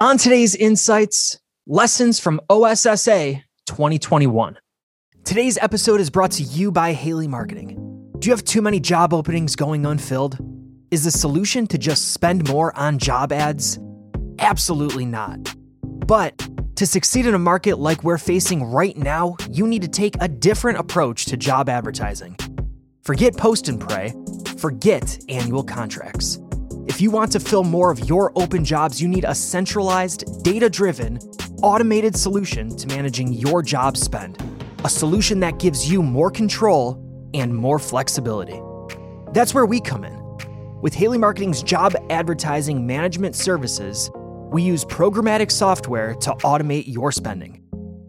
On 0.00 0.16
today's 0.16 0.54
Insights, 0.54 1.40
lessons 1.66 2.20
from 2.20 2.40
OSSA 2.48 3.42
2021. 3.66 4.56
Today's 5.24 5.58
episode 5.58 6.00
is 6.00 6.08
brought 6.08 6.30
to 6.30 6.44
you 6.44 6.70
by 6.70 6.92
Haley 6.92 7.26
Marketing. 7.26 7.74
Do 8.20 8.28
you 8.28 8.32
have 8.32 8.44
too 8.44 8.62
many 8.62 8.78
job 8.78 9.12
openings 9.12 9.56
going 9.56 9.84
unfilled? 9.84 10.38
Is 10.92 11.02
the 11.02 11.10
solution 11.10 11.66
to 11.66 11.78
just 11.78 12.12
spend 12.12 12.48
more 12.48 12.72
on 12.78 12.98
job 12.98 13.32
ads? 13.32 13.80
Absolutely 14.38 15.04
not. 15.04 15.52
But 15.82 16.48
to 16.76 16.86
succeed 16.86 17.26
in 17.26 17.34
a 17.34 17.40
market 17.40 17.80
like 17.80 18.04
we're 18.04 18.18
facing 18.18 18.62
right 18.62 18.96
now, 18.96 19.34
you 19.50 19.66
need 19.66 19.82
to 19.82 19.88
take 19.88 20.14
a 20.20 20.28
different 20.28 20.78
approach 20.78 21.24
to 21.24 21.36
job 21.36 21.68
advertising. 21.68 22.36
Forget 23.02 23.36
post 23.36 23.66
and 23.66 23.80
pray, 23.80 24.14
forget 24.58 25.18
annual 25.28 25.64
contracts. 25.64 26.38
If 26.88 27.02
you 27.02 27.10
want 27.10 27.30
to 27.32 27.38
fill 27.38 27.64
more 27.64 27.90
of 27.90 28.08
your 28.08 28.32
open 28.34 28.64
jobs, 28.64 29.00
you 29.00 29.08
need 29.08 29.24
a 29.24 29.34
centralized, 29.34 30.42
data 30.42 30.70
driven, 30.70 31.18
automated 31.62 32.16
solution 32.16 32.74
to 32.76 32.86
managing 32.88 33.30
your 33.34 33.62
job 33.62 33.98
spend. 33.98 34.42
A 34.84 34.88
solution 34.88 35.38
that 35.40 35.58
gives 35.58 35.88
you 35.88 36.02
more 36.02 36.30
control 36.30 36.98
and 37.34 37.54
more 37.54 37.78
flexibility. 37.78 38.58
That's 39.34 39.52
where 39.52 39.66
we 39.66 39.80
come 39.80 40.02
in. 40.02 40.18
With 40.80 40.94
Haley 40.94 41.18
Marketing's 41.18 41.62
job 41.62 41.94
advertising 42.08 42.86
management 42.86 43.36
services, 43.36 44.10
we 44.50 44.62
use 44.62 44.86
programmatic 44.86 45.52
software 45.52 46.14
to 46.14 46.30
automate 46.36 46.84
your 46.86 47.12
spending. 47.12 47.62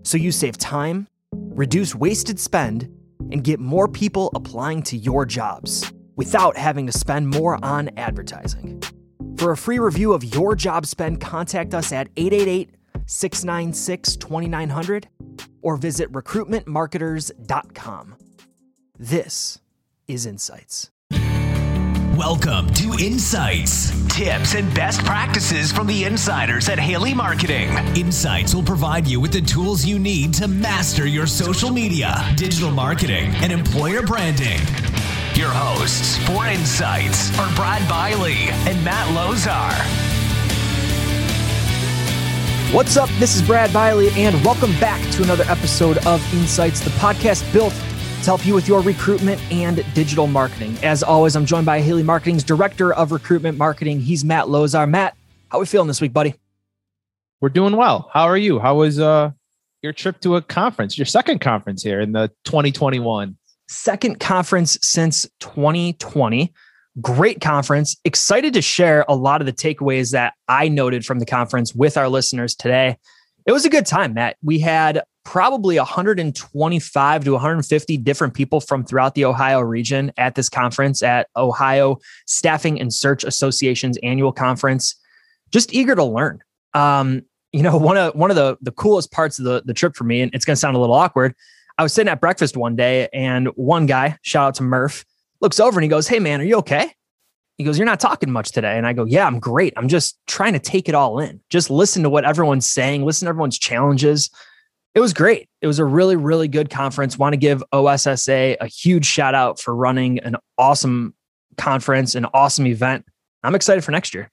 So 0.03 0.17
you 0.17 0.31
save 0.31 0.57
time, 0.57 1.05
reduce 1.33 1.95
wasted 1.95 2.39
spend, 2.39 2.89
and 3.29 3.43
get 3.43 3.59
more 3.59 3.89
people 3.89 4.31
applying 4.33 4.83
to 4.83 4.95
your 4.95 5.25
jobs 5.25 5.91
without 6.19 6.57
having 6.57 6.85
to 6.85 6.91
spend 6.91 7.29
more 7.29 7.57
on 7.63 7.89
advertising. 7.95 8.83
For 9.37 9.51
a 9.51 9.57
free 9.57 9.79
review 9.79 10.11
of 10.11 10.21
your 10.21 10.53
job 10.53 10.85
spend, 10.85 11.21
contact 11.21 11.73
us 11.73 11.93
at 11.93 12.09
888 12.17 12.71
696 13.05 14.17
2900 14.17 15.07
or 15.61 15.77
visit 15.77 16.11
recruitmentmarketers.com. 16.11 18.15
This 18.97 19.59
is 20.09 20.25
Insights. 20.25 20.91
Welcome 22.17 22.73
to 22.73 22.97
Insights, 22.99 23.91
tips 24.13 24.55
and 24.55 24.75
best 24.75 25.05
practices 25.05 25.71
from 25.71 25.87
the 25.87 26.03
insiders 26.03 26.67
at 26.67 26.77
Haley 26.77 27.13
Marketing. 27.13 27.69
Insights 27.95 28.53
will 28.53 28.63
provide 28.63 29.07
you 29.07 29.21
with 29.21 29.31
the 29.31 29.39
tools 29.39 29.85
you 29.85 29.97
need 29.97 30.33
to 30.33 30.49
master 30.49 31.07
your 31.07 31.27
social 31.27 31.71
media, 31.71 32.13
digital 32.35 32.71
marketing, 32.71 33.31
and 33.35 33.53
employer 33.53 34.01
branding. 34.01 34.59
Your 35.39 35.51
hosts 35.51 36.17
for 36.27 36.47
Insights 36.47 37.29
are 37.39 37.55
Brad 37.55 37.81
Bialy 37.83 38.51
and 38.67 38.83
Matt 38.83 39.07
Lozar. 39.15 39.71
What's 42.75 42.97
up? 42.97 43.07
This 43.19 43.37
is 43.37 43.41
Brad 43.41 43.69
Bialy, 43.69 44.11
and 44.17 44.35
welcome 44.43 44.77
back 44.81 44.99
to 45.11 45.23
another 45.23 45.45
episode 45.47 45.97
of 46.05 46.21
Insights, 46.33 46.81
the 46.81 46.89
podcast 46.89 47.53
built 47.53 47.71
to 47.71 48.25
help 48.25 48.45
you 48.45 48.53
with 48.53 48.67
your 48.67 48.81
recruitment 48.81 49.41
and 49.49 49.85
digital 49.93 50.27
marketing. 50.27 50.75
As 50.83 51.03
always, 51.03 51.37
I'm 51.37 51.45
joined 51.45 51.65
by 51.65 51.79
Haley 51.79 52.03
Marketing's 52.03 52.43
Director 52.43 52.93
of 52.93 53.13
Recruitment 53.13 53.57
Marketing. 53.57 54.01
He's 54.01 54.25
Matt 54.25 54.47
Lozar. 54.47 54.89
Matt, 54.89 55.15
how 55.49 55.59
are 55.59 55.61
we 55.61 55.67
feeling 55.67 55.87
this 55.87 56.01
week, 56.01 56.11
buddy? 56.11 56.35
We're 57.39 57.47
doing 57.47 57.77
well. 57.77 58.09
How 58.13 58.23
are 58.23 58.35
you? 58.35 58.59
How 58.59 58.75
was 58.75 58.99
uh 58.99 59.31
your 59.83 59.93
trip 59.93 60.19
to 60.19 60.35
a 60.35 60.41
conference, 60.41 60.97
your 60.97 61.05
second 61.05 61.39
conference 61.39 61.81
here 61.81 62.01
in 62.01 62.11
the 62.11 62.29
2021? 62.43 63.37
Second 63.69 64.19
conference 64.19 64.77
since 64.81 65.27
2020. 65.39 66.51
Great 67.01 67.39
conference. 67.39 67.95
Excited 68.03 68.51
to 68.53 68.61
share 68.61 69.05
a 69.07 69.15
lot 69.15 69.41
of 69.41 69.45
the 69.45 69.53
takeaways 69.53 70.11
that 70.11 70.33
I 70.47 70.67
noted 70.67 71.05
from 71.05 71.19
the 71.19 71.25
conference 71.25 71.73
with 71.73 71.95
our 71.95 72.09
listeners 72.09 72.55
today. 72.55 72.97
It 73.45 73.51
was 73.51 73.65
a 73.65 73.69
good 73.69 73.85
time, 73.85 74.15
Matt. 74.15 74.37
We 74.43 74.59
had 74.59 75.03
probably 75.23 75.77
125 75.77 77.23
to 77.23 77.31
150 77.31 77.97
different 77.97 78.33
people 78.33 78.59
from 78.59 78.83
throughout 78.83 79.13
the 79.13 79.25
Ohio 79.25 79.59
region 79.61 80.11
at 80.17 80.35
this 80.35 80.49
conference 80.49 81.03
at 81.03 81.27
Ohio 81.37 81.97
Staffing 82.25 82.81
and 82.81 82.91
Search 82.91 83.23
Association's 83.23 83.97
annual 84.01 84.31
conference. 84.31 84.95
Just 85.51 85.73
eager 85.73 85.95
to 85.95 86.03
learn. 86.03 86.39
Um, 86.73 87.21
you 87.51 87.61
know, 87.61 87.77
one 87.77 87.97
of 87.97 88.15
one 88.15 88.31
of 88.31 88.35
the 88.35 88.57
the 88.61 88.71
coolest 88.71 89.11
parts 89.11 89.39
of 89.39 89.45
the 89.45 89.61
the 89.65 89.73
trip 89.73 89.95
for 89.95 90.03
me, 90.03 90.21
and 90.21 90.33
it's 90.33 90.45
going 90.45 90.55
to 90.55 90.59
sound 90.59 90.75
a 90.75 90.79
little 90.79 90.95
awkward, 90.95 91.35
I 91.79 91.83
was 91.83 91.93
sitting 91.93 92.11
at 92.11 92.19
breakfast 92.19 92.57
one 92.57 92.75
day 92.75 93.07
and 93.13 93.47
one 93.55 93.85
guy, 93.85 94.17
shout 94.21 94.47
out 94.49 94.55
to 94.55 94.63
Murph, 94.63 95.05
looks 95.39 95.61
over 95.61 95.79
and 95.79 95.83
he 95.83 95.87
goes, 95.87 96.09
Hey 96.09 96.19
man, 96.19 96.41
are 96.41 96.43
you 96.43 96.57
okay? 96.57 96.91
He 97.57 97.63
goes, 97.63 97.79
You're 97.79 97.85
not 97.85 98.01
talking 98.01 98.29
much 98.29 98.51
today. 98.51 98.77
And 98.77 98.85
I 98.85 98.91
go, 98.91 99.05
Yeah, 99.05 99.25
I'm 99.25 99.39
great. 99.39 99.73
I'm 99.77 99.87
just 99.87 100.19
trying 100.27 100.51
to 100.51 100.59
take 100.59 100.89
it 100.89 100.93
all 100.93 101.19
in. 101.19 101.39
Just 101.49 101.69
listen 101.69 102.03
to 102.03 102.09
what 102.09 102.25
everyone's 102.25 102.65
saying, 102.65 103.05
listen 103.05 103.27
to 103.27 103.29
everyone's 103.29 103.57
challenges. 103.57 104.29
It 104.93 104.99
was 104.99 105.13
great. 105.13 105.47
It 105.61 105.67
was 105.67 105.79
a 105.79 105.85
really, 105.85 106.17
really 106.17 106.49
good 106.49 106.69
conference. 106.69 107.17
Want 107.17 107.31
to 107.31 107.37
give 107.37 107.63
OSSA 107.73 108.57
a 108.59 108.67
huge 108.67 109.05
shout 109.05 109.33
out 109.33 109.57
for 109.57 109.73
running 109.73 110.19
an 110.19 110.35
awesome 110.57 111.13
conference, 111.57 112.13
an 112.13 112.25
awesome 112.33 112.67
event. 112.67 113.05
I'm 113.41 113.55
excited 113.55 113.85
for 113.85 113.91
next 113.91 114.13
year. 114.13 114.29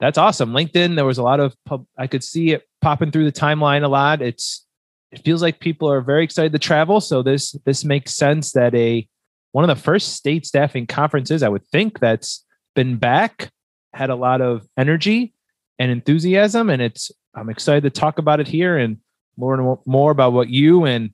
That's 0.00 0.16
awesome. 0.16 0.52
LinkedIn, 0.52 0.96
there 0.96 1.04
was 1.04 1.18
a 1.18 1.22
lot 1.22 1.40
of 1.40 1.54
pub, 1.66 1.84
I 1.98 2.06
could 2.06 2.24
see 2.24 2.52
it 2.52 2.62
popping 2.80 3.10
through 3.10 3.26
the 3.26 3.38
timeline 3.38 3.82
a 3.84 3.88
lot. 3.88 4.22
It's 4.22 4.64
it 5.10 5.24
feels 5.24 5.42
like 5.42 5.60
people 5.60 5.90
are 5.90 6.00
very 6.00 6.24
excited 6.24 6.52
to 6.52 6.58
travel. 6.58 7.00
So 7.00 7.22
this 7.22 7.52
this 7.64 7.84
makes 7.84 8.14
sense 8.14 8.52
that 8.52 8.74
a 8.74 9.06
one 9.52 9.68
of 9.68 9.74
the 9.74 9.82
first 9.82 10.14
state 10.14 10.46
staffing 10.46 10.86
conferences 10.86 11.42
I 11.42 11.48
would 11.48 11.66
think 11.66 11.98
that's 11.98 12.44
been 12.74 12.96
back 12.96 13.50
had 13.94 14.10
a 14.10 14.14
lot 14.14 14.40
of 14.40 14.66
energy 14.76 15.32
and 15.78 15.90
enthusiasm, 15.90 16.70
and 16.70 16.82
it's 16.82 17.10
I'm 17.34 17.48
excited 17.48 17.82
to 17.84 17.90
talk 17.90 18.18
about 18.18 18.40
it 18.40 18.48
here 18.48 18.76
and 18.76 18.98
more 19.36 19.54
and 19.54 19.78
more 19.86 20.10
about 20.10 20.32
what 20.32 20.48
you 20.48 20.84
and 20.84 21.12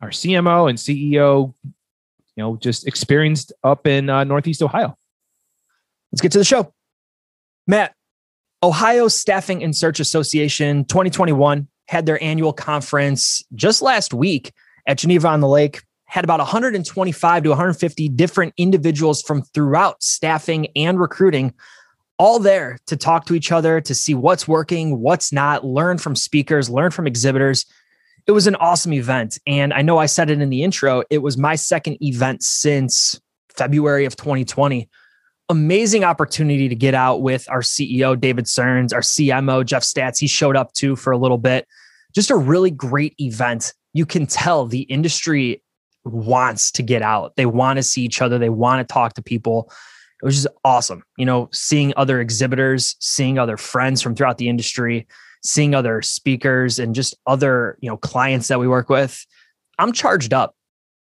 our 0.00 0.10
CMO 0.10 0.68
and 0.68 0.78
CEO, 0.78 1.54
you 1.64 1.72
know, 2.36 2.56
just 2.56 2.86
experienced 2.86 3.52
up 3.62 3.86
in 3.86 4.08
uh, 4.08 4.24
Northeast 4.24 4.62
Ohio. 4.62 4.96
Let's 6.10 6.22
get 6.22 6.32
to 6.32 6.38
the 6.38 6.44
show, 6.44 6.72
Matt. 7.66 7.94
Ohio 8.60 9.06
Staffing 9.06 9.62
and 9.62 9.76
Search 9.76 10.00
Association 10.00 10.84
2021 10.84 11.68
had 11.88 12.06
their 12.06 12.22
annual 12.22 12.52
conference 12.52 13.42
just 13.54 13.82
last 13.82 14.12
week 14.12 14.52
at 14.86 14.98
Geneva 14.98 15.28
on 15.28 15.40
the 15.40 15.48
Lake. 15.48 15.82
Had 16.04 16.24
about 16.24 16.38
125 16.38 17.42
to 17.42 17.48
150 17.50 18.08
different 18.10 18.54
individuals 18.56 19.20
from 19.20 19.42
throughout 19.42 20.02
staffing 20.02 20.68
and 20.74 20.98
recruiting 20.98 21.52
all 22.18 22.38
there 22.38 22.78
to 22.86 22.96
talk 22.96 23.26
to 23.26 23.34
each 23.34 23.52
other, 23.52 23.80
to 23.80 23.94
see 23.94 24.14
what's 24.14 24.48
working, 24.48 25.00
what's 25.00 25.32
not, 25.32 25.64
learn 25.64 25.98
from 25.98 26.16
speakers, 26.16 26.70
learn 26.70 26.90
from 26.90 27.06
exhibitors. 27.06 27.66
It 28.26 28.32
was 28.32 28.46
an 28.46 28.56
awesome 28.56 28.92
event. 28.92 29.38
And 29.46 29.72
I 29.72 29.82
know 29.82 29.98
I 29.98 30.06
said 30.06 30.30
it 30.30 30.40
in 30.40 30.50
the 30.50 30.62
intro, 30.62 31.02
it 31.10 31.18
was 31.18 31.36
my 31.36 31.56
second 31.56 31.98
event 32.02 32.42
since 32.42 33.20
February 33.54 34.04
of 34.04 34.16
2020 34.16 34.88
amazing 35.48 36.04
opportunity 36.04 36.68
to 36.68 36.74
get 36.74 36.94
out 36.94 37.22
with 37.22 37.48
our 37.48 37.60
CEO, 37.60 38.18
David 38.18 38.48
Searns, 38.48 38.92
our 38.92 39.00
CMO, 39.00 39.64
Jeff 39.64 39.82
Staats. 39.82 40.18
He 40.18 40.26
showed 40.26 40.56
up 40.56 40.72
too 40.72 40.96
for 40.96 41.12
a 41.12 41.18
little 41.18 41.38
bit. 41.38 41.66
Just 42.14 42.30
a 42.30 42.36
really 42.36 42.70
great 42.70 43.14
event. 43.18 43.72
You 43.92 44.06
can 44.06 44.26
tell 44.26 44.66
the 44.66 44.82
industry 44.82 45.62
wants 46.04 46.70
to 46.72 46.82
get 46.82 47.02
out. 47.02 47.36
They 47.36 47.46
want 47.46 47.78
to 47.78 47.82
see 47.82 48.02
each 48.02 48.22
other. 48.22 48.38
They 48.38 48.50
want 48.50 48.86
to 48.86 48.92
talk 48.92 49.14
to 49.14 49.22
people. 49.22 49.70
It 50.22 50.26
was 50.26 50.42
just 50.42 50.54
awesome. 50.64 51.02
You 51.16 51.26
know, 51.26 51.48
seeing 51.52 51.92
other 51.96 52.20
exhibitors, 52.20 52.96
seeing 53.00 53.38
other 53.38 53.56
friends 53.56 54.02
from 54.02 54.14
throughout 54.14 54.38
the 54.38 54.48
industry, 54.48 55.06
seeing 55.44 55.74
other 55.74 56.02
speakers 56.02 56.78
and 56.78 56.94
just 56.94 57.16
other, 57.26 57.78
you 57.80 57.88
know, 57.88 57.96
clients 57.96 58.48
that 58.48 58.58
we 58.58 58.68
work 58.68 58.88
with. 58.88 59.24
I'm 59.78 59.92
charged 59.92 60.34
up 60.34 60.56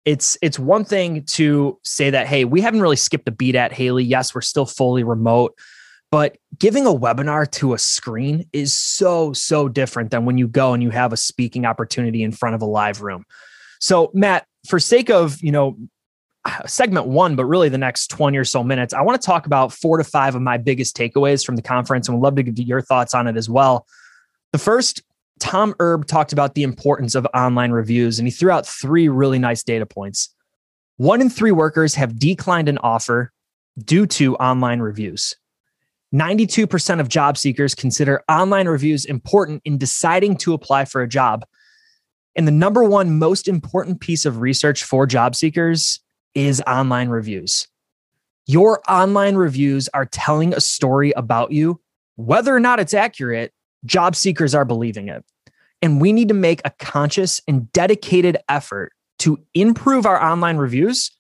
it's 0.08 0.38
it's 0.42 0.58
one 0.58 0.86
thing 0.86 1.22
to 1.26 1.78
say 1.84 2.10
that 2.10 2.28
hey 2.28 2.46
we 2.46 2.62
haven't 2.62 2.82
really 2.82 2.96
skipped 2.96 3.28
a 3.28 3.32
beat 3.32 3.56
at 3.56 3.74
haley. 3.74 4.06
Yes 4.06 4.34
we're 4.34 4.42
still 4.42 4.66
fully 4.66 5.04
remote 5.04 5.54
but 6.10 6.38
giving 6.58 6.86
a 6.88 6.94
webinar 6.94 7.52
to 7.52 7.74
a 7.74 7.78
screen 7.78 8.48
is 8.54 8.74
so 8.74 9.34
so 9.34 9.68
different 9.68 10.10
than 10.12 10.24
when 10.24 10.38
you 10.38 10.48
go 10.48 10.74
and 10.74 10.82
you 10.82 10.92
have 10.92 11.12
a 11.12 11.18
speaking 11.18 11.66
opportunity 11.66 12.24
in 12.24 12.32
front 12.32 12.56
of 12.56 12.62
a 12.62 12.66
live 12.66 13.02
room. 13.02 13.26
So 13.82 14.10
matt 14.14 14.48
for 14.70 14.80
sake 14.80 15.10
of 15.10 15.42
you 15.44 15.52
know 15.52 15.78
segment 16.66 17.08
one 17.08 17.36
but 17.36 17.44
really 17.44 17.68
the 17.68 17.78
next 17.78 18.08
20 18.08 18.38
or 18.38 18.46
so 18.46 18.64
minutes 18.64 18.94
i 18.94 19.02
want 19.02 19.22
to 19.22 19.26
talk 19.26 19.46
about 19.46 19.74
four 19.74 19.98
to 19.98 20.06
five 20.06 20.36
of 20.36 20.42
my 20.42 20.58
biggest 20.58 20.96
takeaways 20.96 21.46
from 21.46 21.58
the 21.58 21.62
conference 21.62 22.08
and 22.08 22.18
would 22.18 22.24
love 22.24 22.36
to 22.36 22.44
give 22.44 22.58
you 22.58 22.64
your 22.64 22.82
thoughts 22.82 23.14
on 23.14 23.28
it 23.28 23.36
as 23.36 23.50
well. 23.50 23.86
The 24.54 24.58
first 24.58 25.04
Tom 25.40 25.76
Erb 25.80 26.08
talked 26.08 26.34
about 26.34 26.56
the 26.56 26.64
importance 26.64 27.16
of 27.16 27.28
online 27.34 27.72
reviews, 27.72 28.20
and 28.20 28.28
he 28.28 28.32
threw 28.32 28.52
out 28.52 28.66
three 28.66 29.08
really 29.08 29.40
nice 29.40 29.64
data 29.64 29.86
points. 29.86 30.34
One 30.98 31.22
in 31.22 31.30
three 31.30 31.52
workers 31.52 31.96
have 31.96 32.18
declined 32.18 32.70
an 32.70 32.78
offer 32.80 33.32
due 33.78 34.08
to 34.08 34.36
online 34.38 34.80
reviews. 34.80 35.36
92% 36.14 37.00
of 37.00 37.10
job 37.10 37.38
seekers 37.38 37.76
consider 37.76 38.24
online 38.30 38.68
reviews 38.68 39.06
important 39.06 39.62
in 39.66 39.78
deciding 39.78 40.38
to 40.38 40.54
apply 40.54 40.86
for 40.86 41.02
a 41.02 41.08
job. 41.08 41.46
And 42.36 42.48
the 42.48 42.52
number 42.52 42.84
one 42.84 43.20
most 43.20 43.48
important 43.48 44.00
piece 44.00 44.26
of 44.26 44.40
research 44.40 44.84
for 44.84 45.06
job 45.06 45.36
seekers 45.36 46.00
is 46.34 46.62
online 46.66 47.10
reviews. 47.10 47.68
Your 48.46 48.82
online 48.90 49.36
reviews 49.36 49.90
are 49.94 50.06
telling 50.06 50.54
a 50.54 50.62
story 50.62 51.12
about 51.12 51.52
you. 51.52 51.82
Whether 52.16 52.56
or 52.56 52.60
not 52.60 52.80
it's 52.80 52.94
accurate 52.94 53.52
job 53.86 54.16
seekers 54.16 54.56
are 54.56 54.66
believing 54.66 55.08
it. 55.10 55.24
And 55.82 56.02
we 56.02 56.12
need 56.12 56.28
to 56.30 56.34
make 56.34 56.62
a 56.66 56.72
conscious 56.80 57.40
and 57.48 57.72
dedicated 57.72 58.38
effort 58.50 58.92
to 59.20 59.40
improve 59.54 60.06
our 60.06 60.22
online 60.22 60.58
reviews, 60.58 61.12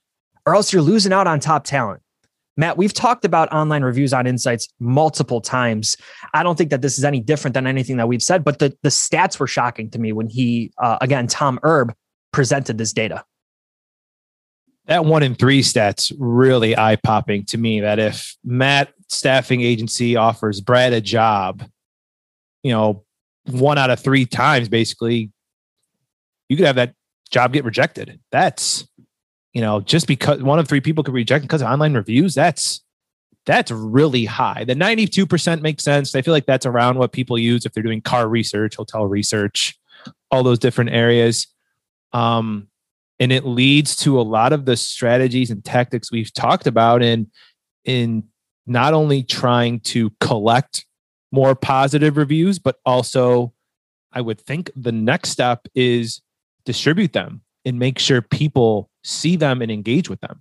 or 0.45 0.55
else 0.55 0.73
you're 0.73 0.81
losing 0.81 1.13
out 1.13 1.27
on 1.27 1.39
top 1.39 1.63
talent. 1.63 2.01
Matt, 2.59 2.75
we've 2.75 2.93
talked 2.93 3.23
about 3.23 3.51
online 3.53 3.83
reviews 3.83 4.13
on 4.13 4.25
Insights 4.25 4.67
multiple 4.79 5.41
times. 5.41 5.95
I 6.33 6.41
don't 6.41 6.57
think 6.57 6.71
that 6.71 6.81
this 6.81 6.97
is 6.97 7.03
any 7.03 7.19
different 7.19 7.53
than 7.53 7.67
anything 7.67 7.97
that 7.97 8.07
we've 8.07 8.21
said, 8.21 8.43
but 8.43 8.57
the, 8.57 8.75
the 8.81 8.89
stats 8.89 9.39
were 9.39 9.45
shocking 9.45 9.91
to 9.91 9.99
me 9.99 10.11
when 10.11 10.27
he, 10.27 10.71
uh, 10.79 10.97
again, 10.99 11.27
Tom 11.27 11.59
Erb 11.63 11.93
presented 12.33 12.79
this 12.79 12.93
data. 12.93 13.23
That 14.87 15.05
one 15.05 15.21
in 15.21 15.35
three 15.35 15.61
stats 15.61 16.11
really 16.17 16.75
eye 16.75 16.95
popping 16.95 17.45
to 17.45 17.57
me. 17.57 17.81
That 17.81 17.99
if 17.99 18.35
Matt 18.43 18.91
staffing 19.07 19.61
agency 19.61 20.15
offers 20.15 20.61
Brad 20.61 20.93
a 20.93 21.01
job, 21.01 21.63
you 22.67 22.73
know, 22.73 23.05
one 23.45 23.77
out 23.77 23.89
of 23.89 23.99
three 23.99 24.25
times, 24.25 24.67
basically, 24.67 25.31
you 26.49 26.57
could 26.57 26.65
have 26.65 26.75
that 26.75 26.93
job 27.31 27.53
get 27.53 27.63
rejected. 27.63 28.19
That's 28.29 28.85
you 29.53 29.61
know, 29.61 29.79
just 29.79 30.05
because 30.05 30.43
one 30.43 30.59
of 30.59 30.67
three 30.67 30.81
people 30.81 31.03
could 31.03 31.13
reject 31.13 31.43
because 31.43 31.61
of 31.61 31.69
online 31.69 31.93
reviews, 31.93 32.35
that's 32.35 32.81
that's 33.45 33.71
really 33.71 34.25
high. 34.25 34.65
The 34.65 34.75
92% 34.75 35.61
makes 35.61 35.83
sense. 35.83 36.13
I 36.13 36.21
feel 36.21 36.33
like 36.33 36.45
that's 36.45 36.65
around 36.65 36.97
what 36.97 37.13
people 37.13 37.39
use 37.39 37.65
if 37.65 37.71
they're 37.71 37.81
doing 37.81 38.01
car 38.01 38.27
research, 38.27 38.75
hotel 38.75 39.05
research, 39.05 39.79
all 40.29 40.43
those 40.43 40.59
different 40.59 40.89
areas. 40.89 41.47
Um, 42.11 42.67
and 43.21 43.31
it 43.31 43.45
leads 43.45 43.95
to 43.97 44.19
a 44.19 44.21
lot 44.21 44.51
of 44.51 44.65
the 44.65 44.75
strategies 44.75 45.49
and 45.49 45.63
tactics 45.63 46.11
we've 46.11 46.33
talked 46.33 46.67
about 46.67 47.01
in 47.01 47.31
in 47.85 48.25
not 48.65 48.93
only 48.93 49.23
trying 49.23 49.79
to 49.79 50.11
collect 50.19 50.85
more 51.31 51.55
positive 51.55 52.17
reviews, 52.17 52.59
but 52.59 52.79
also 52.85 53.53
I 54.11 54.21
would 54.21 54.41
think 54.41 54.71
the 54.75 54.91
next 54.91 55.29
step 55.29 55.67
is 55.75 56.21
distribute 56.65 57.13
them 57.13 57.41
and 57.65 57.79
make 57.79 57.99
sure 57.99 58.21
people 58.21 58.89
see 59.03 59.35
them 59.35 59.61
and 59.61 59.71
engage 59.71 60.09
with 60.09 60.21
them. 60.21 60.39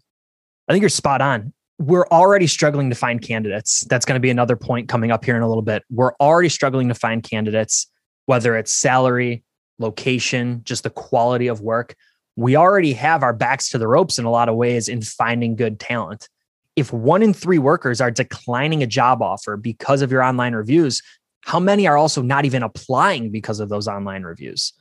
I 0.68 0.72
think 0.72 0.82
you're 0.82 0.88
spot 0.88 1.20
on. 1.20 1.52
We're 1.78 2.06
already 2.06 2.46
struggling 2.46 2.88
to 2.90 2.96
find 2.96 3.20
candidates. 3.20 3.84
That's 3.88 4.06
going 4.06 4.14
to 4.14 4.20
be 4.20 4.30
another 4.30 4.56
point 4.56 4.88
coming 4.88 5.10
up 5.10 5.24
here 5.24 5.36
in 5.36 5.42
a 5.42 5.48
little 5.48 5.62
bit. 5.62 5.82
We're 5.90 6.14
already 6.20 6.48
struggling 6.48 6.88
to 6.88 6.94
find 6.94 7.22
candidates, 7.22 7.86
whether 8.24 8.56
it's 8.56 8.72
salary, 8.72 9.44
location, 9.78 10.62
just 10.64 10.84
the 10.84 10.90
quality 10.90 11.48
of 11.48 11.60
work. 11.60 11.94
We 12.36 12.56
already 12.56 12.92
have 12.94 13.22
our 13.22 13.32
backs 13.32 13.70
to 13.70 13.78
the 13.78 13.88
ropes 13.88 14.18
in 14.18 14.24
a 14.24 14.30
lot 14.30 14.48
of 14.48 14.56
ways 14.56 14.88
in 14.88 15.02
finding 15.02 15.56
good 15.56 15.78
talent. 15.78 16.28
If 16.76 16.92
one 16.92 17.22
in 17.22 17.32
three 17.32 17.58
workers 17.58 18.00
are 18.00 18.10
declining 18.10 18.82
a 18.82 18.86
job 18.86 19.22
offer 19.22 19.56
because 19.56 20.02
of 20.02 20.12
your 20.12 20.22
online 20.22 20.54
reviews, 20.54 21.02
how 21.40 21.58
many 21.58 21.86
are 21.86 21.96
also 21.96 22.22
not 22.22 22.44
even 22.44 22.62
applying 22.62 23.30
because 23.30 23.60
of 23.60 23.68
those 23.68 23.88
online 23.88 24.22
reviews? 24.22 24.72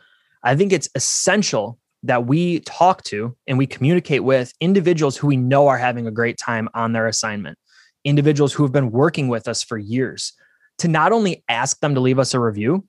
I 0.43 0.55
think 0.55 0.73
it's 0.73 0.89
essential 0.95 1.79
that 2.03 2.27
we 2.27 2.59
talk 2.61 3.03
to 3.03 3.35
and 3.47 3.57
we 3.57 3.65
communicate 3.65 4.23
with 4.23 4.53
individuals 4.59 5.17
who 5.17 5.27
we 5.27 5.37
know 5.37 5.67
are 5.67 5.77
having 5.77 6.05
a 6.05 6.11
great 6.11 6.37
time 6.37 6.69
on 6.73 6.93
their 6.93 7.07
assignment, 7.07 7.57
individuals 8.03 8.53
who 8.53 8.63
have 8.63 8.71
been 8.71 8.91
working 8.91 9.27
with 9.27 9.47
us 9.47 9.63
for 9.63 9.77
years, 9.77 10.33
to 10.79 10.87
not 10.87 11.11
only 11.11 11.43
ask 11.49 11.79
them 11.79 11.95
to 11.95 12.01
leave 12.01 12.19
us 12.19 12.33
a 12.33 12.39
review, 12.39 12.85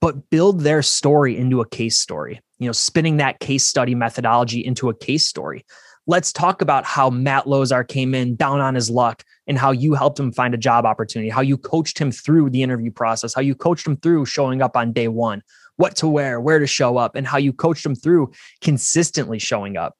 but 0.00 0.30
build 0.30 0.60
their 0.60 0.82
story 0.82 1.36
into 1.36 1.60
a 1.60 1.68
case 1.68 1.96
story, 1.96 2.40
you 2.58 2.66
know, 2.66 2.72
spinning 2.72 3.16
that 3.18 3.40
case 3.40 3.64
study 3.64 3.94
methodology 3.94 4.60
into 4.60 4.88
a 4.88 4.94
case 4.94 5.26
story. 5.26 5.64
Let's 6.06 6.32
talk 6.32 6.62
about 6.62 6.84
how 6.84 7.10
Matt 7.10 7.44
Lozar 7.44 7.86
came 7.86 8.12
in 8.12 8.34
down 8.34 8.60
on 8.60 8.74
his 8.74 8.90
luck 8.90 9.22
and 9.46 9.56
how 9.56 9.70
you 9.70 9.94
helped 9.94 10.18
him 10.18 10.32
find 10.32 10.52
a 10.52 10.58
job 10.58 10.84
opportunity, 10.84 11.30
how 11.30 11.42
you 11.42 11.56
coached 11.56 11.96
him 11.96 12.10
through 12.10 12.50
the 12.50 12.62
interview 12.62 12.90
process, 12.90 13.34
how 13.34 13.40
you 13.40 13.54
coached 13.54 13.86
him 13.86 13.96
through 13.96 14.26
showing 14.26 14.62
up 14.62 14.76
on 14.76 14.92
day 14.92 15.06
one, 15.06 15.42
what 15.76 15.94
to 15.96 16.08
wear, 16.08 16.40
where 16.40 16.58
to 16.58 16.66
show 16.66 16.96
up, 16.96 17.14
and 17.14 17.26
how 17.26 17.38
you 17.38 17.52
coached 17.52 17.86
him 17.86 17.94
through 17.94 18.32
consistently 18.60 19.38
showing 19.38 19.76
up. 19.76 19.94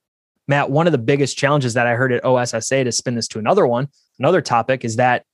Matt, 0.48 0.70
one 0.70 0.86
of 0.86 0.92
the 0.92 0.98
biggest 0.98 1.38
challenges 1.38 1.74
that 1.74 1.86
I 1.86 1.94
heard 1.94 2.12
at 2.12 2.24
OSSA 2.24 2.82
to 2.82 2.92
spin 2.92 3.14
this 3.14 3.28
to 3.28 3.38
another 3.38 3.64
one, 3.64 3.86
another 4.18 4.40
topic 4.40 4.84
is 4.84 4.96
that 4.96 5.24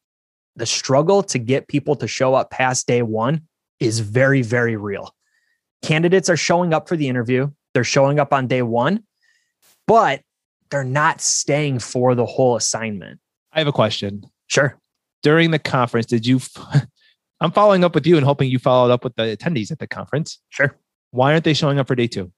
the 0.55 0.67
struggle 0.67 1.23
to 1.23 1.39
get 1.39 1.69
people 1.69 1.97
to 1.97 2.07
show 2.07 2.35
up 2.35 2.51
past 2.51 2.87
day 2.87 3.01
one 3.01 3.43
is 3.81 4.01
very, 4.01 4.43
very 4.43 4.77
real. 4.77 5.15
Candidates 5.81 6.29
are 6.29 6.37
showing 6.37 6.75
up 6.75 6.89
for 6.89 6.97
the 6.97 7.09
interview, 7.09 7.51
they're 7.73 7.85
showing 7.85 8.21
up 8.21 8.35
on 8.35 8.49
day 8.49 8.61
one, 8.61 9.05
but 9.87 10.21
they're 10.71 10.85
not 10.85 11.21
staying 11.21 11.79
for 11.79 12.15
the 12.15 12.27
whole 12.27 12.57
assignment. 12.57 13.21
I 13.53 13.59
have 13.59 13.69
a 13.69 13.73
question. 13.73 14.25
Sure. 14.47 14.79
During 15.23 15.51
the 15.51 15.59
conference, 15.59 16.07
did 16.07 16.27
you 16.27 16.41
I'm 17.41 17.53
following 17.53 17.85
up 17.85 17.95
with 17.95 18.07
you 18.07 18.17
and 18.17 18.27
hoping 18.27 18.51
you 18.51 18.59
followed 18.59 18.91
up 18.91 19.05
with 19.05 19.15
the 19.15 19.37
attendees 19.37 19.71
at 19.71 19.79
the 19.79 19.87
conference. 19.87 20.41
Sure. 20.49 20.77
Why 21.13 21.33
aren't 21.33 21.45
they 21.45 21.55
showing 21.55 21.79
up 21.79 21.87
for 21.87 21.95
day 21.95 22.09
two? 22.09 22.33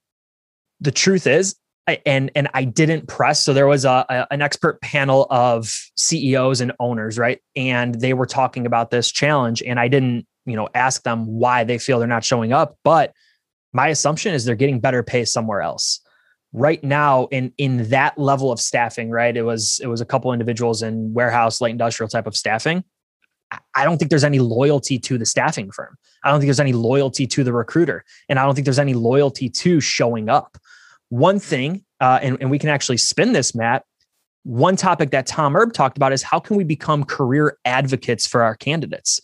The 0.80 0.90
truth 0.90 1.26
is, 1.26 1.56
I, 1.86 2.00
and 2.04 2.30
and 2.34 2.48
I 2.54 2.64
didn't 2.64 3.08
press. 3.08 3.42
So 3.42 3.52
there 3.52 3.66
was 3.66 3.84
a, 3.84 4.04
a, 4.08 4.26
an 4.30 4.42
expert 4.42 4.80
panel 4.82 5.26
of 5.30 5.74
CEOs 5.96 6.60
and 6.60 6.72
owners, 6.78 7.18
right? 7.18 7.40
And 7.56 7.94
they 8.00 8.12
were 8.12 8.26
talking 8.26 8.66
about 8.66 8.90
this 8.90 9.10
challenge, 9.10 9.62
and 9.62 9.80
I 9.80 9.88
didn't, 9.88 10.26
you 10.44 10.56
know, 10.56 10.68
ask 10.74 11.02
them 11.02 11.26
why 11.26 11.64
they 11.64 11.78
feel 11.78 11.98
they're 11.98 12.08
not 12.08 12.24
showing 12.24 12.52
up. 12.52 12.76
But 12.84 13.12
my 13.72 13.88
assumption 13.88 14.34
is 14.34 14.44
they're 14.44 14.54
getting 14.54 14.80
better 14.80 15.02
pay 15.02 15.24
somewhere 15.24 15.62
else. 15.62 16.00
Right 16.52 16.82
now, 16.82 17.26
in 17.26 17.52
in 17.58 17.88
that 17.90 18.18
level 18.18 18.50
of 18.50 18.58
staffing, 18.58 19.10
right? 19.10 19.36
It 19.36 19.42
was 19.42 19.80
it 19.82 19.86
was 19.86 20.00
a 20.00 20.04
couple 20.04 20.32
individuals 20.32 20.82
in 20.82 21.14
warehouse, 21.14 21.60
light 21.60 21.70
industrial 21.70 22.08
type 22.08 22.26
of 22.26 22.36
staffing 22.36 22.84
I 23.74 23.84
don't 23.84 23.98
think 23.98 24.10
there's 24.10 24.24
any 24.24 24.38
loyalty 24.38 24.98
to 24.98 25.18
the 25.18 25.26
staffing 25.26 25.70
firm. 25.70 25.96
I 26.24 26.30
don't 26.30 26.40
think 26.40 26.48
there's 26.48 26.60
any 26.60 26.72
loyalty 26.72 27.26
to 27.28 27.44
the 27.44 27.52
recruiter. 27.52 28.04
And 28.28 28.38
I 28.38 28.44
don't 28.44 28.54
think 28.54 28.64
there's 28.64 28.78
any 28.78 28.94
loyalty 28.94 29.48
to 29.48 29.80
showing 29.80 30.28
up. 30.28 30.58
One 31.08 31.40
thing, 31.40 31.84
uh, 32.00 32.20
and, 32.22 32.38
and 32.40 32.50
we 32.50 32.58
can 32.58 32.68
actually 32.68 32.98
spin 32.98 33.32
this, 33.32 33.54
Matt. 33.54 33.84
One 34.44 34.76
topic 34.76 35.10
that 35.10 35.26
Tom 35.26 35.56
Erb 35.56 35.72
talked 35.72 35.96
about 35.96 36.12
is 36.12 36.22
how 36.22 36.38
can 36.38 36.56
we 36.56 36.64
become 36.64 37.04
career 37.04 37.58
advocates 37.64 38.26
for 38.26 38.42
our 38.42 38.54
candidates? 38.54 39.20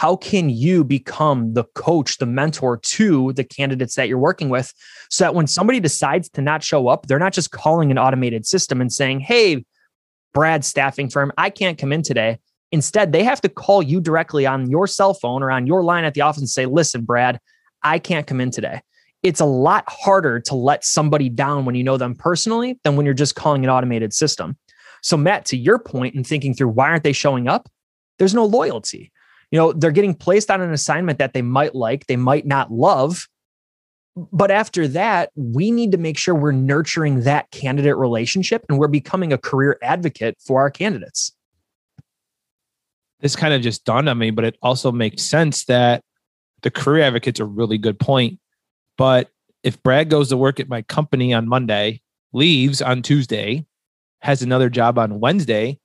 How 0.00 0.16
can 0.16 0.48
you 0.48 0.82
become 0.82 1.52
the 1.52 1.64
coach, 1.74 2.16
the 2.16 2.24
mentor 2.24 2.78
to 2.78 3.34
the 3.34 3.44
candidates 3.44 3.96
that 3.96 4.08
you're 4.08 4.16
working 4.16 4.48
with 4.48 4.72
so 5.10 5.24
that 5.24 5.34
when 5.34 5.46
somebody 5.46 5.78
decides 5.78 6.30
to 6.30 6.40
not 6.40 6.64
show 6.64 6.88
up, 6.88 7.06
they're 7.06 7.18
not 7.18 7.34
just 7.34 7.50
calling 7.50 7.90
an 7.90 7.98
automated 7.98 8.46
system 8.46 8.80
and 8.80 8.90
saying, 8.90 9.20
Hey, 9.20 9.62
Brad 10.32 10.64
staffing 10.64 11.10
firm, 11.10 11.32
I 11.36 11.50
can't 11.50 11.76
come 11.76 11.92
in 11.92 12.00
today. 12.00 12.38
Instead, 12.72 13.12
they 13.12 13.22
have 13.24 13.42
to 13.42 13.50
call 13.50 13.82
you 13.82 14.00
directly 14.00 14.46
on 14.46 14.70
your 14.70 14.86
cell 14.86 15.12
phone 15.12 15.42
or 15.42 15.50
on 15.50 15.66
your 15.66 15.84
line 15.84 16.04
at 16.04 16.14
the 16.14 16.22
office 16.22 16.40
and 16.40 16.48
say, 16.48 16.64
listen, 16.64 17.04
Brad, 17.04 17.38
I 17.82 17.98
can't 17.98 18.26
come 18.26 18.40
in 18.40 18.50
today. 18.50 18.80
It's 19.22 19.40
a 19.40 19.44
lot 19.44 19.84
harder 19.86 20.40
to 20.40 20.54
let 20.54 20.82
somebody 20.82 21.28
down 21.28 21.66
when 21.66 21.74
you 21.74 21.84
know 21.84 21.98
them 21.98 22.14
personally 22.14 22.80
than 22.84 22.96
when 22.96 23.04
you're 23.04 23.14
just 23.14 23.34
calling 23.34 23.64
an 23.64 23.70
automated 23.70 24.14
system. 24.14 24.56
So, 25.02 25.18
Matt, 25.18 25.44
to 25.46 25.58
your 25.58 25.78
point 25.78 26.14
and 26.14 26.26
thinking 26.26 26.54
through 26.54 26.68
why 26.68 26.88
aren't 26.88 27.04
they 27.04 27.12
showing 27.12 27.48
up? 27.48 27.68
There's 28.18 28.32
no 28.32 28.46
loyalty. 28.46 29.12
You 29.50 29.58
know, 29.58 29.72
they're 29.72 29.90
getting 29.90 30.14
placed 30.14 30.50
on 30.50 30.60
an 30.60 30.72
assignment 30.72 31.18
that 31.18 31.32
they 31.32 31.42
might 31.42 31.74
like, 31.74 32.06
they 32.06 32.16
might 32.16 32.46
not 32.46 32.72
love. 32.72 33.28
But 34.16 34.50
after 34.50 34.86
that, 34.88 35.30
we 35.34 35.70
need 35.70 35.92
to 35.92 35.98
make 35.98 36.18
sure 36.18 36.34
we're 36.34 36.52
nurturing 36.52 37.22
that 37.22 37.50
candidate 37.50 37.96
relationship 37.96 38.64
and 38.68 38.78
we're 38.78 38.88
becoming 38.88 39.32
a 39.32 39.38
career 39.38 39.78
advocate 39.82 40.36
for 40.40 40.60
our 40.60 40.70
candidates 40.70 41.32
this 43.20 43.36
kind 43.36 43.54
of 43.54 43.62
just 43.62 43.84
dawned 43.84 44.08
on 44.08 44.18
me, 44.18 44.30
but 44.30 44.44
it 44.44 44.56
also 44.62 44.90
makes 44.90 45.22
sense 45.22 45.64
that 45.66 46.02
the 46.62 46.70
career 46.70 47.04
advocate's 47.04 47.40
a 47.40 47.44
really 47.44 47.78
good 47.78 47.98
point. 47.98 48.38
But 48.96 49.28
if 49.62 49.82
Brad 49.82 50.08
goes 50.10 50.30
to 50.30 50.36
work 50.36 50.58
at 50.58 50.68
my 50.68 50.82
company 50.82 51.32
on 51.32 51.48
Monday, 51.48 52.00
leaves 52.32 52.80
on 52.82 53.02
Tuesday, 53.02 53.66
has 54.20 54.42
another 54.42 54.68
job 54.68 54.98
on 54.98 55.20
Wednesday, 55.20 55.78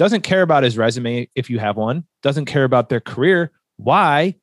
doesn't 0.00 0.22
care 0.22 0.40
about 0.40 0.62
his 0.62 0.78
resume 0.78 1.28
if 1.34 1.50
you 1.50 1.58
have 1.58 1.76
one, 1.76 2.04
doesn't 2.22 2.46
care 2.46 2.64
about 2.64 2.88
their 2.88 3.00
career. 3.00 3.52
Why? 3.76 4.34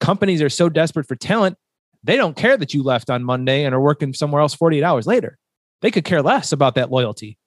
Companies 0.00 0.42
are 0.42 0.48
so 0.48 0.68
desperate 0.68 1.06
for 1.06 1.14
talent, 1.14 1.56
they 2.02 2.16
don't 2.16 2.36
care 2.36 2.56
that 2.56 2.74
you 2.74 2.82
left 2.82 3.08
on 3.08 3.22
Monday 3.22 3.62
and 3.62 3.76
are 3.76 3.80
working 3.80 4.12
somewhere 4.12 4.42
else 4.42 4.54
48 4.54 4.82
hours 4.82 5.06
later. 5.06 5.38
They 5.82 5.92
could 5.92 6.04
care 6.04 6.20
less 6.20 6.50
about 6.50 6.74
that 6.74 6.90
loyalty 6.90 7.38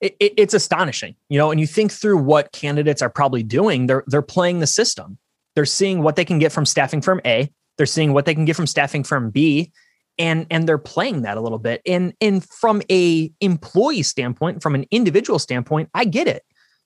it, 0.00 0.16
it, 0.18 0.32
it's 0.36 0.54
astonishing, 0.54 1.14
you 1.28 1.38
know. 1.38 1.52
And 1.52 1.60
you 1.60 1.66
think 1.66 1.92
through 1.92 2.18
what 2.18 2.50
candidates 2.52 3.02
are 3.02 3.10
probably 3.10 3.42
doing; 3.42 3.86
they're 3.86 4.02
they're 4.06 4.22
playing 4.22 4.60
the 4.60 4.66
system. 4.66 5.18
They're 5.54 5.66
seeing 5.66 6.02
what 6.02 6.16
they 6.16 6.24
can 6.24 6.38
get 6.38 6.52
from 6.52 6.66
staffing 6.66 7.02
firm 7.02 7.20
A. 7.24 7.52
They're 7.76 7.86
seeing 7.86 8.12
what 8.12 8.24
they 8.24 8.34
can 8.34 8.44
get 8.44 8.56
from 8.56 8.66
staffing 8.66 9.04
firm 9.04 9.30
B, 9.30 9.72
and 10.20 10.46
and 10.50 10.68
they're 10.68 10.78
playing 10.78 11.22
that 11.22 11.36
a 11.36 11.40
little 11.40 11.58
bit. 11.58 11.82
And 11.84 12.14
and 12.20 12.44
from 12.44 12.80
a 12.88 13.32
employee 13.40 14.04
standpoint, 14.04 14.62
from 14.62 14.76
an 14.76 14.84
individual 14.92 15.40
standpoint, 15.40 15.90
I 15.94 16.04
get 16.04 16.28
it. 16.28 16.44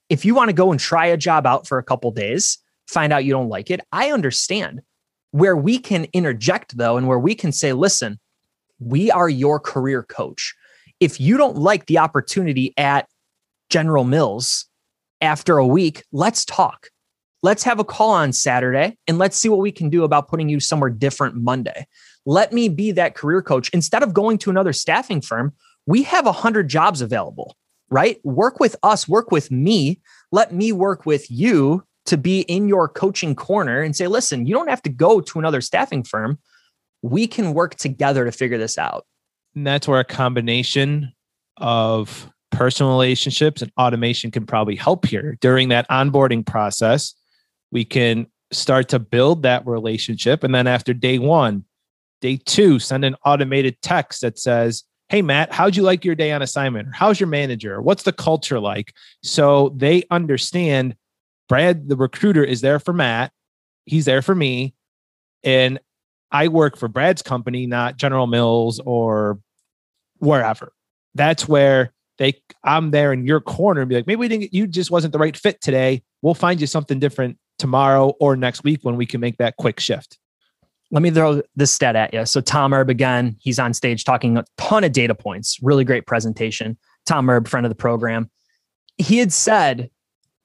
If 0.09 0.25
you 0.25 0.35
want 0.35 0.49
to 0.49 0.55
go 0.55 0.71
and 0.71 0.81
try 0.81 1.05
a 1.05 1.19
job 1.19 1.47
out 1.47 1.67
for 1.67 1.77
a 1.77 1.83
couple 1.83 2.11
days, 2.13 2.59
find 2.89 3.13
out 3.13 3.27
you 3.27 3.33
don't 3.33 3.51
like 3.51 3.71
it, 3.71 3.81
I 3.93 4.11
understand. 4.11 4.81
Where 5.33 5.57
we 5.57 5.79
can 5.79 6.07
interject 6.13 6.79
though, 6.79 6.97
and 6.97 7.09
where 7.09 7.19
we 7.19 7.35
can 7.35 7.53
say, 7.53 7.75
listen, 7.75 8.19
we 8.79 9.11
are 9.11 9.29
your 9.29 9.61
career 9.61 10.03
coach 10.03 10.55
if 11.01 11.21
you 11.21 11.37
don't 11.37 11.57
like 11.57 11.87
the 11.87 11.99
opportunity 11.99 12.73
at 12.77 13.09
General 13.69 14.05
Mills 14.05 14.67
after 15.21 15.59
a 15.59 15.67
week, 15.67 16.03
let's 16.13 16.45
talk. 16.45 16.89
Let's 17.43 17.63
have 17.65 17.79
a 17.79 17.85
call 17.85 18.11
on 18.11 18.33
Saturday 18.33 18.97
and 19.07 19.19
let's 19.19 19.37
see 19.37 19.49
what 19.49 19.61
we 19.61 19.71
can 19.71 19.91
do 19.91 20.05
about 20.05 20.29
putting 20.29 20.49
you 20.49 20.61
somewhere 20.61 20.91
different 20.91 21.37
Monday. 21.37 21.87
Let 22.27 22.53
me 22.53 22.69
be 22.69 22.93
that 22.93 23.15
career 23.15 23.43
coach. 23.43 23.69
Instead 23.71 24.03
of 24.03 24.15
going 24.15 24.39
to 24.39 24.51
another 24.51 24.73
staffing 24.73 25.21
firm, 25.21 25.53
we 25.87 26.03
have 26.05 26.27
100 26.27 26.69
jobs 26.69 27.01
available, 27.01 27.57
right? 27.91 28.19
Work 28.25 28.61
with 28.61 28.77
us, 28.83 29.07
work 29.07 29.31
with 29.31 29.51
me. 29.51 30.01
Let 30.33 30.53
me 30.53 30.73
work 30.73 31.05
with 31.05 31.31
you 31.31 31.85
to 32.07 32.17
be 32.17 32.41
in 32.43 32.69
your 32.69 32.89
coaching 32.89 33.35
corner 33.35 33.81
and 33.81 33.95
say, 33.97 34.07
listen, 34.07 34.47
you 34.47 34.55
don't 34.55 34.69
have 34.69 34.83
to 34.83 34.91
go 34.91 35.21
to 35.21 35.39
another 35.39 35.61
staffing 35.61 36.03
firm. 36.03 36.39
We 37.03 37.27
can 37.27 37.55
work 37.55 37.75
together 37.77 38.25
to 38.25 38.33
figure 38.33 38.59
this 38.59 38.79
out. 38.79 39.07
And 39.55 39.67
that's 39.67 39.87
where 39.87 40.01
a 40.01 40.05
combination 40.05 41.13
of 41.59 42.31
personal 42.51 42.93
relationships 42.93 43.63
and 43.63 43.71
automation 43.79 44.31
can 44.31 44.47
probably 44.47 44.77
help 44.77 45.07
here. 45.07 45.37
During 45.41 45.69
that 45.69 45.89
onboarding 45.89 46.47
process, 46.47 47.15
we 47.71 47.85
can 47.85 48.27
start 48.53 48.89
to 48.91 48.99
build 48.99 49.43
that 49.43 49.67
relationship. 49.67 50.45
And 50.45 50.55
then 50.55 50.67
after 50.67 50.95
day 50.95 51.19
one, 51.19 51.65
day 52.25 52.39
two, 52.47 52.79
send 52.79 53.05
an 53.05 53.15
automated 53.27 53.77
text 53.83 54.23
that 54.23 54.39
says, 54.39 54.83
Hey, 55.11 55.21
Matt, 55.21 55.53
how'd 55.53 55.77
you 55.77 55.83
like 55.83 56.07
your 56.07 56.15
day 56.15 56.33
on 56.33 56.41
assignment? 56.41 56.89
how's 56.95 57.21
your 57.21 57.27
manager? 57.27 57.83
What's 57.83 58.05
the 58.05 58.13
culture 58.13 58.59
like? 58.59 58.95
So 59.23 59.75
they 59.77 60.05
understand 60.11 60.97
Brad, 61.51 61.91
the 61.91 61.97
recruiter, 61.97 62.43
is 62.43 62.63
there 62.63 62.79
for 62.79 62.95
Matt. 62.95 63.31
He's 63.85 64.07
there 64.07 64.23
for 64.23 64.35
me. 64.35 64.75
And 65.43 65.79
I 66.33 66.49
work 66.49 66.79
for 66.79 66.89
Brad's 66.89 67.21
company, 67.21 67.67
not 67.67 67.99
General 67.99 68.27
Mills 68.27 68.81
or 68.81 69.39
wherever. 70.17 70.73
That's 71.15 71.47
where 71.47 71.93
they 72.17 72.41
I'm 72.65 72.91
there 72.91 73.13
in 73.13 73.27
your 73.27 73.43
corner 73.43 73.83
and 73.83 73.89
be 73.91 73.97
like, 73.97 74.07
maybe 74.07 74.21
we 74.21 74.29
didn't 74.29 74.55
you 74.55 74.67
just 74.67 74.91
wasn't 74.91 75.13
the 75.13 75.19
right 75.19 75.37
fit 75.37 75.61
today. 75.61 76.03
We'll 76.23 76.33
find 76.33 76.59
you 76.59 76.67
something 76.67 76.99
different 76.99 77.37
tomorrow 77.59 78.15
or 78.19 78.35
next 78.35 78.65
week 78.65 78.81
when 78.83 78.97
we 78.97 79.05
can 79.05 79.21
make 79.21 79.37
that 79.37 79.59
quick 79.59 79.79
shift. 79.79 80.19
Let 80.91 81.03
me 81.03 81.11
throw 81.11 81.43
this 81.57 81.73
stat 81.73 81.97
at 81.97 82.15
you. 82.15 82.25
So 82.27 82.41
Tom 82.41 82.73
Erb 82.73 82.91
again, 82.91 83.37
he's 83.41 83.59
on 83.59 83.75
stage 83.75 84.05
talking 84.05 84.37
a 84.37 84.45
ton 84.59 84.85
of 84.85 84.93
data 84.93 85.15
points. 85.15 85.59
Really 85.63 85.85
great 85.85 86.07
presentation. 86.07 86.79
Tom 87.07 87.29
Erb, 87.29 87.49
friend 87.49 87.67
of 87.67 87.71
the 87.71 87.77
program. 87.77 88.31
He 88.97 89.19
had 89.19 89.33
said 89.33 89.91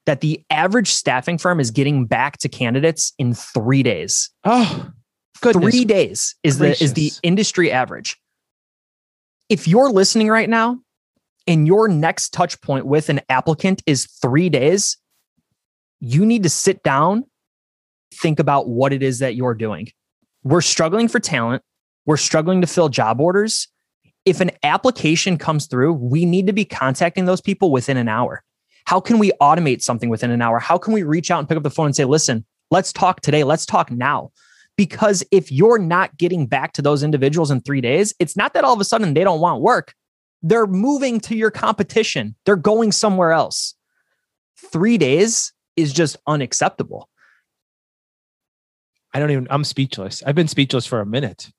that 0.06 0.20
the 0.20 0.44
average 0.50 0.90
staffing 0.90 1.38
firm 1.38 1.60
is 1.60 1.70
getting 1.70 2.06
back 2.06 2.38
to 2.38 2.48
candidates 2.48 3.12
in 3.18 3.34
three 3.34 3.82
days. 3.82 4.30
Oh, 4.44 4.90
goodness. 5.40 5.72
three 5.72 5.84
days 5.84 6.34
is 6.42 6.56
gracious. 6.56 6.78
the 6.78 6.84
is 6.84 6.92
the 6.94 7.12
industry 7.22 7.70
average. 7.70 8.16
If 9.48 9.68
you're 9.68 9.90
listening 9.90 10.28
right 10.28 10.48
now 10.48 10.78
and 11.46 11.66
your 11.66 11.88
next 11.88 12.30
touch 12.30 12.60
point 12.60 12.86
with 12.86 13.08
an 13.08 13.20
applicant 13.28 13.82
is 13.86 14.06
three 14.06 14.48
days, 14.48 14.96
you 16.00 16.24
need 16.24 16.42
to 16.44 16.50
sit 16.50 16.82
down, 16.82 17.24
think 18.14 18.38
about 18.38 18.68
what 18.68 18.92
it 18.92 19.02
is 19.02 19.18
that 19.18 19.34
you're 19.34 19.54
doing. 19.54 19.88
We're 20.42 20.62
struggling 20.62 21.08
for 21.08 21.20
talent. 21.20 21.62
We're 22.06 22.16
struggling 22.16 22.60
to 22.62 22.66
fill 22.66 22.88
job 22.88 23.20
orders. 23.20 23.68
If 24.24 24.40
an 24.40 24.50
application 24.62 25.38
comes 25.38 25.66
through, 25.66 25.94
we 25.94 26.24
need 26.24 26.46
to 26.46 26.52
be 26.52 26.64
contacting 26.64 27.26
those 27.26 27.40
people 27.40 27.70
within 27.70 27.96
an 27.96 28.08
hour. 28.08 28.42
How 28.86 29.00
can 29.00 29.18
we 29.18 29.32
automate 29.40 29.82
something 29.82 30.08
within 30.08 30.30
an 30.30 30.42
hour? 30.42 30.58
How 30.58 30.78
can 30.78 30.92
we 30.92 31.02
reach 31.02 31.30
out 31.30 31.38
and 31.38 31.48
pick 31.48 31.56
up 31.56 31.62
the 31.62 31.70
phone 31.70 31.86
and 31.86 31.96
say, 31.96 32.04
listen, 32.04 32.44
let's 32.70 32.92
talk 32.92 33.20
today. 33.20 33.44
Let's 33.44 33.66
talk 33.66 33.90
now. 33.90 34.32
Because 34.76 35.22
if 35.30 35.52
you're 35.52 35.78
not 35.78 36.16
getting 36.16 36.46
back 36.46 36.72
to 36.72 36.82
those 36.82 37.02
individuals 37.02 37.50
in 37.50 37.60
three 37.60 37.82
days, 37.82 38.14
it's 38.18 38.36
not 38.36 38.54
that 38.54 38.64
all 38.64 38.72
of 38.72 38.80
a 38.80 38.84
sudden 38.84 39.14
they 39.14 39.24
don't 39.24 39.40
want 39.40 39.60
work. 39.60 39.94
They're 40.42 40.66
moving 40.66 41.20
to 41.20 41.36
your 41.36 41.50
competition, 41.50 42.34
they're 42.46 42.56
going 42.56 42.92
somewhere 42.92 43.32
else. 43.32 43.74
Three 44.56 44.96
days 44.96 45.52
is 45.76 45.92
just 45.92 46.16
unacceptable. 46.26 47.10
I 49.12 49.18
don't 49.18 49.30
even, 49.30 49.46
I'm 49.50 49.64
speechless. 49.64 50.22
I've 50.24 50.34
been 50.34 50.48
speechless 50.48 50.86
for 50.86 51.00
a 51.00 51.06
minute. 51.06 51.50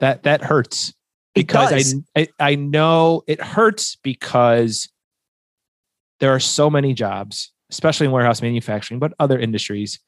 That, 0.00 0.24
that 0.24 0.42
hurts 0.42 0.94
because 1.34 1.94
I, 2.14 2.20
I, 2.20 2.28
I 2.38 2.54
know 2.54 3.22
it 3.26 3.40
hurts 3.40 3.96
because 4.02 4.88
there 6.20 6.30
are 6.34 6.40
so 6.40 6.70
many 6.70 6.94
jobs, 6.94 7.52
especially 7.70 8.06
in 8.06 8.12
warehouse 8.12 8.42
manufacturing, 8.42 9.00
but 9.00 9.12
other 9.18 9.38
industries. 9.38 9.98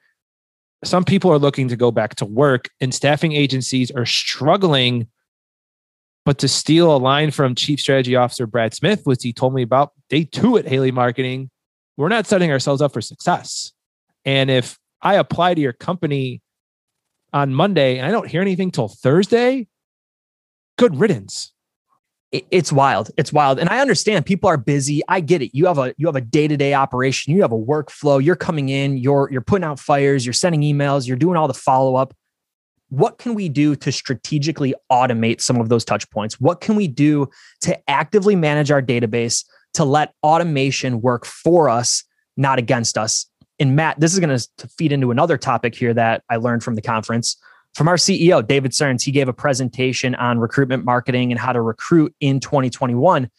Some 0.85 1.04
people 1.04 1.30
are 1.33 1.38
looking 1.38 1.68
to 1.68 1.76
go 1.76 1.90
back 1.90 2.14
to 2.16 2.25
work, 2.25 2.71
and 2.80 2.95
staffing 2.95 3.33
agencies 3.33 3.90
are 3.90 4.07
struggling. 4.07 5.09
But 6.25 6.38
to 6.38 6.49
steal 6.49 6.95
a 6.95 6.99
line 6.99 7.30
from 7.30 7.54
Chief 7.54 7.80
Strategy 7.80 8.14
Officer 8.14 8.47
Brad 8.47 8.75
Smith, 8.75 9.00
which 9.04 9.23
he 9.23 9.33
told 9.33 9.54
me 9.54 9.62
about 9.62 9.92
day 10.09 10.25
two 10.25 10.57
at 10.59 10.68
Haley 10.68 10.92
Marketing, 10.92 11.50
we're 11.97 12.09
not 12.09 12.26
setting 12.26 12.50
ourselves 12.50 12.80
up 12.80 12.92
for 12.92 13.00
success. 13.00 13.73
And 14.25 14.50
if 14.50 14.78
I 15.02 15.14
apply 15.14 15.54
to 15.54 15.61
your 15.61 15.73
company 15.73 16.42
on 17.32 17.52
Monday 17.52 17.99
and 17.99 18.06
I 18.06 18.11
don't 18.11 18.28
hear 18.28 18.40
anything 18.40 18.70
till 18.70 18.88
Thursday, 18.88 19.68
good 20.76 20.97
riddance. 20.97 21.52
It's 22.30 22.70
wild. 22.70 23.11
It's 23.16 23.32
wild. 23.32 23.58
And 23.58 23.70
i 23.70 23.80
understand 23.80 24.26
people 24.26 24.50
are 24.50 24.58
busy. 24.58 25.00
I 25.08 25.20
get 25.20 25.40
it. 25.40 25.56
You 25.56 25.64
have 25.64 25.78
a 25.78 25.94
you 25.97 26.06
have 26.06 26.16
a 26.16 26.20
day-to-day 26.20 26.75
operation. 26.75 27.35
You 27.35 27.40
have 27.40 27.52
a 27.52 27.58
workflow. 27.58 28.23
You're 28.23 28.37
coming 28.37 28.68
in. 28.68 28.99
You're 28.99 29.30
you're 29.32 29.40
putting 29.40 29.64
out 29.64 29.80
fires. 29.80 30.26
You're 30.26 30.35
sending 30.35 30.61
emails. 30.61 31.08
You're 31.08 31.16
doing 31.16 31.38
all 31.38 31.49
the 31.49 31.54
follow-up. 31.54 32.14
What 32.90 33.16
can 33.16 33.35
we 33.35 33.49
do 33.49 33.75
to 33.76 33.90
strategically 33.90 34.75
automate 34.92 35.40
some 35.40 35.58
of 35.58 35.70
those 35.70 35.87
touch 35.87 36.08
points? 36.11 36.38
What 36.38 36.61
can 36.61 36.76
we 36.76 36.87
do 36.87 37.30
to 37.62 37.90
actively 37.90 38.37
manage 38.37 38.70
our 38.70 38.82
database 38.82 39.44
to 39.75 39.85
let 39.85 40.12
automation 40.23 41.00
work 41.00 41.25
for 41.25 41.70
us 41.70 42.04
not 42.37 42.58
against 42.58 42.99
us 42.99 43.26
and 43.59 43.77
matt 43.77 43.99
this 44.00 44.12
is 44.12 44.21
going 44.21 44.37
to 44.37 44.69
feed 44.69 44.93
into 44.93 45.11
another 45.11 45.37
topic 45.37 45.75
here 45.75 45.95
that 45.95 46.23
i 46.31 46.37
learned 46.37 46.62
from 46.62 46.75
the 46.75 46.83
conference 46.83 47.37
from 47.75 47.88
our 47.88 47.97
CEO, 47.97 48.45
David 48.47 48.75
Searns. 48.75 49.05
He 49.05 49.12
gave 49.12 49.29
a 49.29 49.33
presentation 49.33 50.15
on 50.17 50.38
recruitment 50.38 50.85
marketing 50.85 51.31
and 51.31 51.41
how 51.41 51.53
to 51.53 51.61
recruit 51.61 52.15
in 52.21 52.41
2021. 52.41 53.31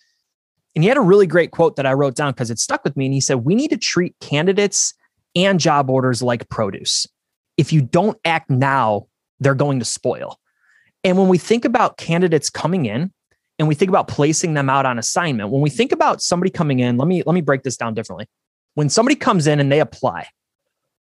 And 0.76 0.84
he 0.84 0.88
had 0.88 0.98
a 0.98 1.02
really 1.02 1.28
great 1.28 1.52
quote 1.52 1.76
that 1.76 1.86
I 1.86 1.94
wrote 1.94 2.16
down 2.16 2.32
because 2.32 2.52
it 2.52 2.60
stuck 2.60 2.84
with 2.84 2.96
me. 2.96 3.06
And 3.06 3.14
he 3.14 3.22
said, 3.22 3.44
We 3.44 3.56
need 3.56 3.70
to 3.72 3.78
treat 3.78 4.16
candidates 4.22 4.94
and 5.36 5.60
job 5.60 5.90
orders 5.90 6.22
like 6.22 6.48
produce. 6.50 7.08
If 7.58 7.74
you 7.74 7.82
don't 7.82 8.18
act 8.24 8.50
now, 8.50 9.08
they're 9.40 9.56
going 9.56 9.80
to 9.80 9.86
spoil. 9.86 10.40
And 11.04 11.18
when 11.18 11.28
we 11.28 11.38
think 11.38 11.66
about 11.66 11.98
candidates 11.98 12.50
coming 12.50 12.86
in 12.86 13.12
and 13.58 13.68
we 13.68 13.76
think 13.76 13.90
about 13.90 14.08
placing 14.08 14.54
them 14.54 14.70
out 14.70 14.86
on 14.86 15.00
assignment, 15.00 15.50
when 15.50 15.62
we 15.62 15.70
think 15.70 15.92
about 15.92 16.22
somebody 16.22 16.50
coming 16.50 16.80
in, 16.80 16.98
let 16.98 17.08
me 17.08 17.24
let 17.26 17.34
me 17.34 17.42
break 17.42 17.64
this 17.64 17.78
down 17.78 17.94
differently. 17.94 18.28
When 18.76 18.90
somebody 18.90 19.16
comes 19.16 19.48
in 19.48 19.60
and 19.60 19.72
they 19.72 19.80
apply, 19.80 20.28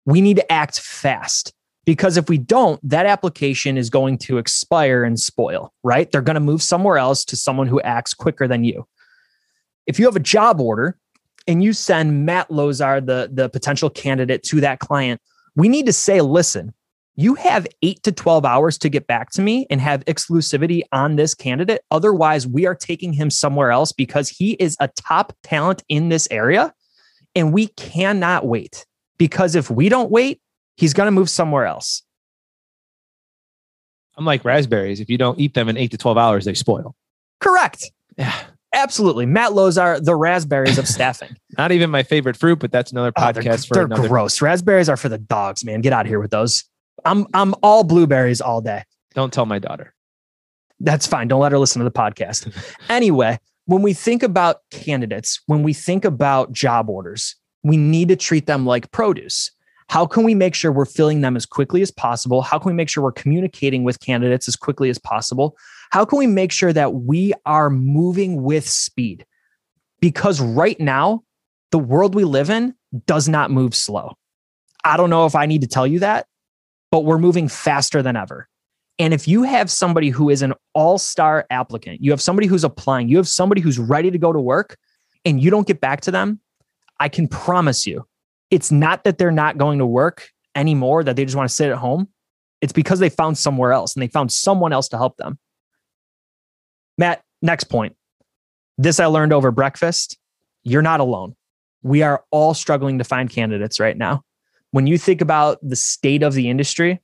we 0.05 0.21
need 0.21 0.37
to 0.37 0.53
act 0.53 0.81
fast 0.81 1.53
because 1.85 2.17
if 2.17 2.29
we 2.29 2.39
don't, 2.39 2.81
that 2.89 3.07
application 3.07 3.77
is 3.77 3.91
going 3.91 4.19
to 4.19 4.39
expire 4.39 5.03
and 5.05 5.19
spoil, 5.19 5.73
right? 5.83 6.11
They're 6.11 6.23
going 6.23 6.35
to 6.35 6.41
move 6.41 6.63
somewhere 6.63 6.99
else 6.99 7.25
to 7.27 7.37
someone 7.37 7.67
who 7.67 7.81
acts 7.81 8.15
quicker 8.15 8.47
than 8.47 8.65
you. 8.65 8.87
If 9.87 9.99
you 9.99 10.05
have 10.05 10.17
a 10.17 10.21
job 10.21 10.61
order 10.61 10.97
and 11.49 11.63
you 11.63 11.73
send 11.73 12.25
Matt 12.25 12.51
Lozar, 12.51 13.05
the, 13.05 13.29
the 13.33 13.49
potential 13.49 13.91
candidate, 13.91 14.45
to 14.45 14.61
that 14.61 14.79
client, 14.79 15.21
we 15.57 15.69
need 15.69 15.87
to 15.87 15.93
say, 15.93 16.21
listen, 16.21 16.73
you 17.17 17.35
have 17.35 17.67
eight 17.83 18.03
to 18.05 18.13
12 18.13 18.45
hours 18.45 18.79
to 18.79 18.89
get 18.89 19.07
back 19.07 19.31
to 19.33 19.43
me 19.43 19.67
and 19.69 19.81
have 19.81 20.05
exclusivity 20.07 20.83
on 20.93 21.17
this 21.17 21.35
candidate. 21.35 21.83
Otherwise, 21.91 22.47
we 22.47 22.65
are 22.65 22.75
taking 22.75 23.13
him 23.13 23.29
somewhere 23.29 23.71
else 23.71 23.93
because 23.93 24.29
he 24.29 24.53
is 24.53 24.77
a 24.81 24.89
top 24.89 25.35
talent 25.43 25.83
in 25.89 26.09
this 26.09 26.27
area. 26.31 26.73
And 27.35 27.53
we 27.53 27.69
cannot 27.69 28.47
wait 28.47 28.87
because 29.19 29.55
if 29.55 29.71
we 29.71 29.89
don't 29.89 30.11
wait, 30.11 30.41
he's 30.77 30.93
going 30.93 31.07
to 31.07 31.13
move 31.13 31.31
somewhere 31.31 31.67
else. 31.67 32.03
I'm 34.17 34.25
like 34.25 34.45
raspberries. 34.45 35.01
If 35.01 35.09
you 35.09 35.17
don't 35.17 35.41
eat 35.41 35.55
them 35.55 35.69
in 35.69 35.77
eight 35.77 35.91
to 35.93 35.99
12 35.99 36.19
hours, 36.19 36.45
they 36.45 36.55
spoil. 36.55 36.95
Correct. 37.41 37.91
Yeah. 38.17 38.35
Absolutely. 38.75 39.27
Matt 39.27 39.53
Lowe's 39.53 39.77
are 39.77 40.01
the 40.01 40.17
raspberries 40.17 40.79
of 40.79 40.89
staffing. 40.89 41.37
Not 41.59 41.73
even 41.73 41.91
my 41.91 42.03
favorite 42.03 42.37
fruit, 42.37 42.59
but 42.59 42.73
that's 42.73 42.91
another 42.93 43.13
ah, 43.17 43.33
podcast 43.33 43.39
oh, 43.39 43.43
they're, 43.43 43.59
for 43.59 43.75
they're 43.75 43.85
another. 43.85 44.09
gross. 44.09 44.41
Raspberries 44.41 44.89
are 44.89 44.97
for 44.97 45.09
the 45.09 45.19
dogs, 45.19 45.65
man. 45.65 45.81
Get 45.83 45.93
out 45.93 46.07
of 46.07 46.09
here 46.09 46.21
with 46.21 46.31
those. 46.31 46.65
I'm 47.05 47.27
I'm 47.35 47.55
all 47.63 47.85
blueberries 47.85 48.41
all 48.41 48.61
day. 48.61 48.85
Don't 49.15 49.33
tell 49.33 49.47
my 49.47 49.59
daughter. 49.59 49.95
That's 50.81 51.07
fine. 51.07 51.29
Don't 51.29 51.41
let 51.41 51.53
her 51.53 51.59
listen 51.59 51.81
to 51.81 51.85
the 51.85 51.91
podcast. 51.91 52.53
anyway, 52.89 53.39
when 53.67 53.83
we 53.83 53.93
think 53.93 54.23
about 54.23 54.61
candidates, 54.71 55.41
when 55.47 55.63
we 55.63 55.73
think 55.73 56.05
about 56.05 56.53
job 56.53 56.89
orders, 56.89 57.37
we 57.63 57.77
need 57.77 58.09
to 58.09 58.17
treat 58.17 58.47
them 58.47 58.67
like 58.67 58.91
produce. 58.91 59.51
How 59.89 60.07
can 60.07 60.25
we 60.25 60.35
make 60.35 60.55
sure 60.55 60.73
we're 60.73 60.85
filling 60.85 61.21
them 61.21 61.37
as 61.37 61.45
quickly 61.45 61.83
as 61.83 61.91
possible? 61.91 62.43
How 62.43 62.59
can 62.59 62.71
we 62.71 62.75
make 62.75 62.89
sure 62.89 63.05
we're 63.05 63.13
communicating 63.13 63.85
with 63.85 64.01
candidates 64.01 64.49
as 64.49 64.57
quickly 64.57 64.89
as 64.89 64.99
possible? 64.99 65.57
How 65.91 66.05
can 66.05 66.19
we 66.19 66.27
make 66.27 66.51
sure 66.51 66.73
that 66.73 66.95
we 66.95 67.35
are 67.45 67.69
moving 67.69 68.43
with 68.43 68.67
speed? 68.67 69.27
Because 70.01 70.41
right 70.41 70.81
now, 70.81 71.23
the 71.71 71.79
world 71.79 72.15
we 72.15 72.25
live 72.25 72.51
in 72.51 72.75
does 73.07 73.29
not 73.29 73.51
move 73.51 73.75
slow. 73.75 74.17
I 74.85 74.97
don't 74.97 75.11
know 75.11 75.27
if 75.27 75.37
I 75.37 75.47
need 75.47 75.61
to 75.61 75.69
tell 75.69 75.87
you 75.87 76.01
that, 76.01 76.27
but 76.91 77.05
we're 77.05 77.19
moving 77.19 77.49
faster 77.49 78.03
than 78.03 78.17
ever. 78.17 78.49
And 79.03 79.13
if 79.13 79.27
you 79.27 79.43
have 79.43 79.69
somebody 79.69 80.11
who 80.11 80.31
is 80.31 80.43
an 80.43 80.55
all 80.75 80.97
star 80.97 81.45
applicant, 81.51 82.01
you 82.01 82.13
have 82.13 82.21
somebody 82.21 82.47
who's 82.47 82.63
applying, 82.63 83.09
you 83.09 83.17
have 83.17 83.27
somebody 83.27 83.61
who's 83.61 83.77
ready 83.77 84.13
to 84.13 84.17
go 84.17 84.33
to 84.33 84.39
work, 84.39 84.77
and 85.25 85.43
you 85.43 85.51
don't 85.51 85.67
get 85.67 85.81
back 85.81 86.03
to 86.03 86.13
them, 86.13 86.39
I 87.01 87.09
can 87.09 87.27
promise 87.27 87.85
you 87.85 88.07
it's 88.53 88.71
not 88.71 89.03
that 89.03 89.19
they're 89.19 89.33
not 89.33 89.59
going 89.59 89.81
to 89.81 89.87
work 89.87 90.31
anymore, 90.55 91.03
that 91.03 91.17
they 91.17 91.25
just 91.25 91.37
want 91.37 91.49
to 91.49 91.55
sit 91.55 91.69
at 91.69 91.79
home. 91.79 92.07
It's 92.61 92.73
because 92.73 93.01
they 93.01 93.09
found 93.09 93.37
somewhere 93.37 93.73
else 93.73 93.97
and 93.97 94.03
they 94.05 94.07
found 94.07 94.31
someone 94.31 94.73
else 94.73 94.87
to 94.91 94.97
help 94.97 95.17
them. 95.17 95.37
Matt, 96.97 97.25
next 97.41 97.65
point. 97.65 97.97
This 98.79 99.01
I 99.01 99.07
learned 99.07 99.33
over 99.33 99.51
breakfast. 99.51 100.17
You're 100.63 100.81
not 100.81 101.01
alone. 101.01 101.35
We 101.83 102.03
are 102.03 102.23
all 102.31 102.55
struggling 102.55 102.99
to 102.99 103.05
find 103.05 103.29
candidates 103.29 103.81
right 103.81 103.99
now. 103.99 104.23
When 104.71 104.87
you 104.87 104.97
think 104.97 105.21
about 105.21 105.59
the 105.61 105.75
state 105.75 106.23
of 106.23 106.35
the 106.35 106.49
industry, 106.49 107.01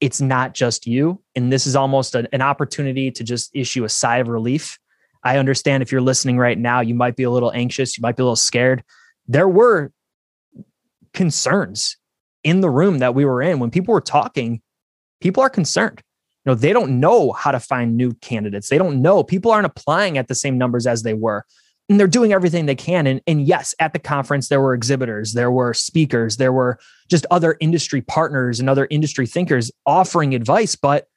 it's 0.00 0.20
not 0.20 0.54
just 0.54 0.86
you. 0.86 1.22
And 1.34 1.52
this 1.52 1.66
is 1.66 1.76
almost 1.76 2.14
an, 2.14 2.28
an 2.32 2.42
opportunity 2.42 3.10
to 3.10 3.24
just 3.24 3.50
issue 3.54 3.84
a 3.84 3.88
sigh 3.88 4.18
of 4.18 4.28
relief. 4.28 4.78
I 5.22 5.38
understand 5.38 5.82
if 5.82 5.90
you're 5.90 6.00
listening 6.00 6.38
right 6.38 6.58
now, 6.58 6.80
you 6.80 6.94
might 6.94 7.16
be 7.16 7.22
a 7.22 7.30
little 7.30 7.52
anxious, 7.52 7.96
you 7.96 8.02
might 8.02 8.16
be 8.16 8.22
a 8.22 8.24
little 8.24 8.36
scared. 8.36 8.82
There 9.26 9.48
were 9.48 9.90
concerns 11.14 11.96
in 12.42 12.60
the 12.60 12.68
room 12.68 12.98
that 12.98 13.14
we 13.14 13.24
were 13.24 13.40
in 13.40 13.58
when 13.58 13.70
people 13.70 13.94
were 13.94 14.00
talking. 14.00 14.60
People 15.20 15.42
are 15.42 15.50
concerned. 15.50 16.02
You 16.44 16.50
know, 16.50 16.54
they 16.54 16.74
don't 16.74 17.00
know 17.00 17.32
how 17.32 17.52
to 17.52 17.60
find 17.60 17.96
new 17.96 18.12
candidates. 18.14 18.68
They 18.68 18.76
don't 18.76 19.00
know. 19.00 19.24
People 19.24 19.50
aren't 19.50 19.64
applying 19.64 20.18
at 20.18 20.28
the 20.28 20.34
same 20.34 20.58
numbers 20.58 20.86
as 20.86 21.02
they 21.02 21.14
were 21.14 21.46
and 21.88 22.00
they're 22.00 22.06
doing 22.06 22.32
everything 22.32 22.66
they 22.66 22.74
can. 22.74 23.06
And, 23.06 23.20
and 23.26 23.46
yes, 23.46 23.74
at 23.78 23.92
the 23.92 23.98
conference, 23.98 24.48
there 24.48 24.60
were 24.60 24.74
exhibitors, 24.74 25.34
there 25.34 25.50
were 25.50 25.74
speakers, 25.74 26.36
there 26.36 26.52
were 26.52 26.78
just 27.08 27.26
other 27.30 27.56
industry 27.60 28.00
partners 28.00 28.58
and 28.58 28.70
other 28.70 28.86
industry 28.90 29.26
thinkers 29.26 29.70
offering 29.86 30.34
advice, 30.34 30.76
but 30.76 31.08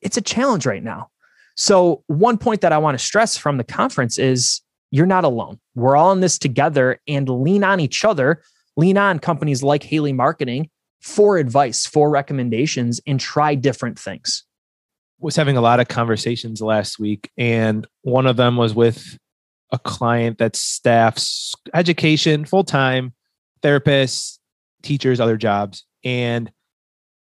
it's 0.00 0.16
a 0.16 0.22
challenge 0.22 0.66
right 0.66 0.82
now. 0.82 1.08
So, 1.54 2.02
one 2.06 2.38
point 2.38 2.62
that 2.62 2.72
I 2.72 2.78
want 2.78 2.98
to 2.98 3.04
stress 3.04 3.36
from 3.36 3.58
the 3.58 3.64
conference 3.64 4.18
is 4.18 4.62
you're 4.90 5.06
not 5.06 5.24
alone. 5.24 5.58
We're 5.74 5.96
all 5.96 6.12
in 6.12 6.20
this 6.20 6.38
together 6.38 7.00
and 7.06 7.28
lean 7.28 7.64
on 7.64 7.80
each 7.80 8.04
other, 8.04 8.42
lean 8.76 8.96
on 8.96 9.18
companies 9.18 9.62
like 9.62 9.82
Haley 9.82 10.12
Marketing 10.12 10.70
for 11.00 11.36
advice, 11.36 11.86
for 11.86 12.10
recommendations, 12.10 13.00
and 13.06 13.18
try 13.18 13.54
different 13.54 13.98
things. 13.98 14.44
Was 15.18 15.36
having 15.36 15.56
a 15.56 15.60
lot 15.60 15.80
of 15.80 15.88
conversations 15.88 16.60
last 16.60 16.98
week, 16.98 17.30
and 17.36 17.86
one 18.02 18.26
of 18.26 18.36
them 18.36 18.56
was 18.56 18.74
with 18.74 19.18
a 19.72 19.78
client 19.78 20.38
that 20.38 20.54
staffs 20.54 21.54
education 21.74 22.44
full 22.44 22.64
time, 22.64 23.14
therapists, 23.62 24.38
teachers, 24.82 25.18
other 25.18 25.36
jobs. 25.36 25.84
And 26.04 26.52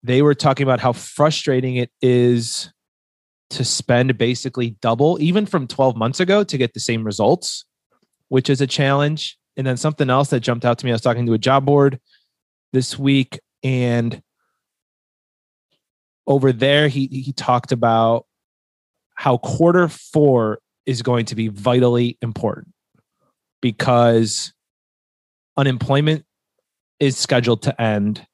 they 0.02 0.20
were 0.20 0.34
talking 0.34 0.64
about 0.64 0.80
how 0.80 0.92
frustrating 0.92 1.76
it 1.76 1.90
is 2.02 2.70
to 3.50 3.64
spend 3.64 4.18
basically 4.18 4.70
double, 4.82 5.16
even 5.20 5.46
from 5.46 5.66
12 5.66 5.96
months 5.96 6.20
ago, 6.20 6.42
to 6.44 6.58
get 6.58 6.74
the 6.74 6.80
same 6.80 7.04
results, 7.04 7.64
which 8.28 8.50
is 8.50 8.60
a 8.60 8.66
challenge. 8.66 9.38
And 9.56 9.66
then 9.66 9.76
something 9.76 10.10
else 10.10 10.30
that 10.30 10.40
jumped 10.40 10.64
out 10.64 10.78
to 10.78 10.86
me 10.86 10.90
I 10.90 10.94
was 10.94 11.00
talking 11.00 11.26
to 11.26 11.32
a 11.32 11.38
job 11.38 11.64
board 11.64 12.00
this 12.72 12.98
week, 12.98 13.38
and 13.62 14.20
over 16.26 16.52
there, 16.52 16.88
he, 16.88 17.06
he 17.06 17.32
talked 17.32 17.70
about 17.70 18.26
how 19.14 19.38
quarter 19.38 19.86
four 19.88 20.58
is 20.86 21.02
going 21.02 21.26
to 21.26 21.34
be 21.34 21.48
vitally 21.48 22.18
important 22.20 22.72
because 23.62 24.52
unemployment 25.56 26.24
is 27.00 27.16
scheduled 27.16 27.62
to 27.62 27.80
end. 27.80 28.26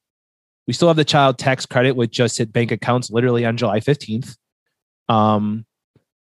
We 0.67 0.73
still 0.73 0.89
have 0.89 0.97
the 0.97 1.05
child 1.05 1.39
tax 1.39 1.67
credit, 1.67 1.97
which 1.97 2.11
just 2.11 2.39
hit 2.39 2.53
bank 2.53 2.71
accounts 2.71 3.11
literally 3.11 3.45
on 3.45 3.57
July 3.57 3.81
15th. 3.81 4.37
Um, 5.09 5.65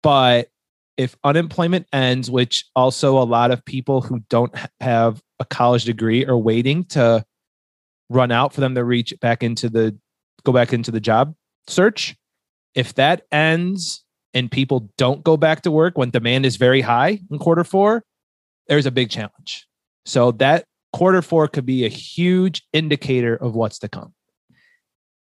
but 0.01 0.49
if 0.97 1.15
unemployment 1.23 1.87
ends, 1.91 2.31
which 2.31 2.65
also 2.75 3.17
a 3.17 3.23
lot 3.23 3.51
of 3.51 3.63
people 3.65 4.01
who 4.01 4.19
don't 4.29 4.53
have 4.79 5.21
a 5.39 5.45
college 5.45 5.83
degree 5.83 6.25
are 6.25 6.37
waiting 6.37 6.85
to 6.85 7.25
run 8.09 8.31
out 8.31 8.53
for 8.53 8.61
them 8.61 8.75
to 8.75 8.83
reach 8.83 9.13
back 9.19 9.43
into 9.43 9.69
the 9.69 9.97
go 10.43 10.51
back 10.51 10.71
into 10.71 10.91
the 10.91 10.99
job 10.99 11.35
search. 11.67 12.15
If 12.75 12.93
that 12.95 13.23
ends 13.31 14.04
and 14.35 14.51
people 14.51 14.91
don't 14.97 15.23
go 15.23 15.37
back 15.37 15.61
to 15.61 15.71
work 15.71 15.97
when 15.97 16.11
demand 16.11 16.45
is 16.45 16.57
very 16.57 16.81
high 16.81 17.19
in 17.31 17.39
quarter 17.39 17.63
four, 17.63 18.03
there's 18.67 18.85
a 18.85 18.91
big 18.91 19.09
challenge. 19.09 19.65
So 20.05 20.31
that 20.33 20.65
quarter 20.93 21.21
four 21.21 21.47
could 21.47 21.65
be 21.65 21.85
a 21.85 21.89
huge 21.89 22.61
indicator 22.73 23.35
of 23.35 23.55
what's 23.55 23.79
to 23.79 23.89
come. 23.89 24.13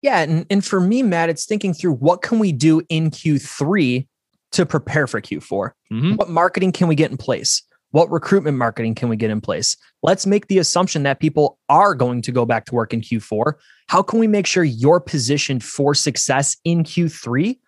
Yeah. 0.02 0.20
And, 0.20 0.46
and 0.48 0.64
for 0.64 0.80
me, 0.80 1.02
Matt, 1.02 1.30
it's 1.30 1.46
thinking 1.46 1.74
through 1.74 1.94
what 1.94 2.22
can 2.22 2.38
we 2.38 2.52
do 2.52 2.82
in 2.88 3.10
Q3 3.10 4.06
to 4.52 4.66
prepare 4.66 5.06
for 5.06 5.20
Q4? 5.20 5.72
Mm-hmm. 5.92 6.14
What 6.14 6.28
marketing 6.28 6.72
can 6.72 6.88
we 6.88 6.94
get 6.94 7.10
in 7.10 7.16
place? 7.16 7.62
What 7.92 8.10
recruitment 8.10 8.56
marketing 8.56 8.94
can 8.94 9.08
we 9.08 9.16
get 9.16 9.30
in 9.30 9.40
place? 9.40 9.76
Let's 10.02 10.26
make 10.26 10.46
the 10.46 10.58
assumption 10.58 11.02
that 11.02 11.20
people 11.20 11.58
are 11.68 11.94
going 11.94 12.22
to 12.22 12.32
go 12.32 12.46
back 12.46 12.64
to 12.66 12.74
work 12.74 12.94
in 12.94 13.00
Q4. 13.00 13.54
How 13.88 14.02
can 14.02 14.20
we 14.20 14.28
make 14.28 14.46
sure 14.46 14.62
you're 14.62 15.00
positioned 15.00 15.64
for 15.64 15.94
success 15.94 16.56
in 16.64 16.84
Q3 16.84 17.58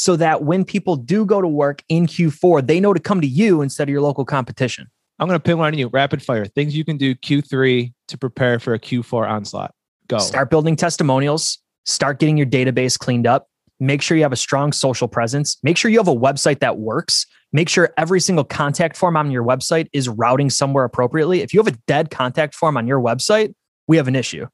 so 0.00 0.16
that 0.16 0.44
when 0.44 0.64
people 0.64 0.96
do 0.96 1.26
go 1.26 1.42
to 1.42 1.46
work 1.46 1.82
in 1.90 2.06
Q4, 2.06 2.66
they 2.66 2.80
know 2.80 2.94
to 2.94 3.00
come 3.00 3.20
to 3.20 3.26
you 3.26 3.60
instead 3.60 3.86
of 3.86 3.92
your 3.92 4.00
local 4.00 4.24
competition. 4.24 4.86
I'm 5.18 5.28
going 5.28 5.38
to 5.38 5.42
pin 5.42 5.58
one 5.58 5.74
on 5.74 5.78
you 5.78 5.88
rapid 5.88 6.22
fire 6.22 6.46
things 6.46 6.74
you 6.74 6.86
can 6.86 6.96
do 6.96 7.14
Q3 7.14 7.92
to 8.08 8.16
prepare 8.16 8.58
for 8.58 8.72
a 8.72 8.78
Q4 8.78 9.28
onslaught. 9.28 9.74
Go. 10.08 10.16
Start 10.16 10.48
building 10.48 10.74
testimonials, 10.74 11.58
start 11.84 12.18
getting 12.18 12.38
your 12.38 12.46
database 12.46 12.98
cleaned 12.98 13.26
up. 13.26 13.48
Make 13.78 14.00
sure 14.00 14.16
you 14.16 14.22
have 14.22 14.32
a 14.32 14.36
strong 14.36 14.72
social 14.72 15.06
presence. 15.06 15.58
Make 15.62 15.76
sure 15.76 15.90
you 15.90 15.98
have 15.98 16.08
a 16.08 16.16
website 16.16 16.60
that 16.60 16.78
works. 16.78 17.26
Make 17.52 17.68
sure 17.68 17.92
every 17.98 18.20
single 18.20 18.44
contact 18.44 18.96
form 18.96 19.18
on 19.18 19.30
your 19.30 19.44
website 19.44 19.88
is 19.92 20.08
routing 20.08 20.48
somewhere 20.48 20.84
appropriately. 20.84 21.42
If 21.42 21.52
you 21.52 21.60
have 21.60 21.66
a 21.66 21.76
dead 21.86 22.10
contact 22.10 22.54
form 22.54 22.78
on 22.78 22.86
your 22.86 23.00
website, 23.02 23.52
we 23.86 23.98
have 23.98 24.08
an 24.08 24.16
issue. 24.16 24.46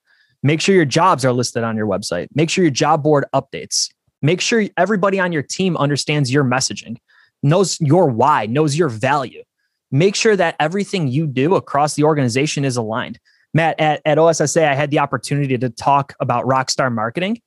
Make 0.43 0.61
sure 0.61 0.75
your 0.75 0.85
jobs 0.85 1.25
are 1.25 1.33
listed 1.33 1.63
on 1.63 1.77
your 1.77 1.87
website. 1.87 2.27
Make 2.35 2.51
sure 2.51 2.65
your 2.65 2.73
job 2.73 3.05
board 3.05 3.27
updates. 3.33 3.91
Make 4.27 4.41
sure 4.41 4.65
everybody 4.77 5.21
on 5.21 5.31
your 5.31 5.45
team 5.45 5.77
understands 5.77 6.33
your 6.33 6.43
messaging, 6.43 6.97
knows 7.45 7.81
your 7.81 8.09
why, 8.09 8.47
knows 8.47 8.77
your 8.77 8.89
value. 8.89 9.45
Make 9.93 10.17
sure 10.17 10.35
that 10.35 10.57
everything 10.59 11.07
you 11.07 11.29
do 11.29 11.55
across 11.55 11.95
the 11.95 12.03
organization 12.03 12.65
is 12.65 12.77
aligned. 12.77 13.21
Matt, 13.55 13.79
at, 13.79 14.03
at 14.05 14.19
OSSA, 14.19 14.67
I 14.67 14.75
had 14.75 14.91
the 14.91 14.99
opportunity 14.99 15.57
to 15.57 15.71
talk 15.71 16.13
about 16.19 16.45
rockstar 16.45 16.93
marketing. 16.93 17.41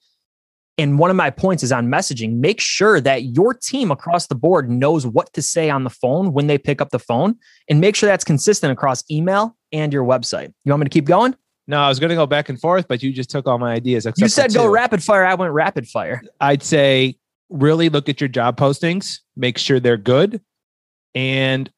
And 0.78 0.98
one 0.98 1.10
of 1.10 1.18
my 1.18 1.30
points 1.32 1.63
is 1.63 1.74
on 1.74 1.88
messaging. 1.88 2.38
Make 2.38 2.62
sure 2.62 3.02
that 3.02 3.24
your 3.24 3.54
team 3.54 3.92
across 3.92 4.28
the 4.28 4.36
board 4.36 4.70
knows 4.70 5.06
what 5.06 5.34
to 5.34 5.42
say 5.42 5.70
on 5.70 5.84
the 5.84 5.89
phone 5.89 6.32
when 6.32 6.48
they 6.48 6.58
pick 6.58 6.80
up 6.80 6.92
the 6.92 6.98
phone 6.98 7.36
and 7.70 7.82
make 7.82 7.98
sure 7.98 8.08
that's 8.08 8.24
consistent 8.24 8.72
across 8.72 9.04
email 9.12 9.58
and 9.74 9.92
your 9.92 10.06
website. 10.06 10.54
You 10.63 10.72
want 10.72 10.80
me 10.80 10.86
to 10.86 10.89
keep 10.89 11.04
going? 11.04 11.36
No, 11.70 11.78
I 11.78 11.88
was 11.88 12.00
going 12.00 12.10
to 12.10 12.16
go 12.16 12.26
back 12.26 12.50
and 12.50 12.60
forth, 12.60 12.88
but 12.88 13.04
you 13.04 13.14
just 13.14 13.30
took 13.30 13.46
all 13.48 13.60
my 13.60 13.72
ideas. 13.72 14.08
You 14.18 14.28
said 14.28 14.56
go 14.56 14.68
rapid 14.68 15.04
fire. 15.04 15.24
I 15.24 15.36
went 15.36 15.54
rapid 15.54 15.88
fire. 15.88 16.24
I'd 16.42 16.64
say 16.64 17.20
really 17.50 17.90
look 17.90 18.10
at 18.10 18.20
your 18.20 18.28
job 18.28 18.58
postings, 18.58 19.20
make 19.36 19.60
sure 19.60 19.80
they're 19.80 19.96
good. 19.96 20.42
And 21.14 21.70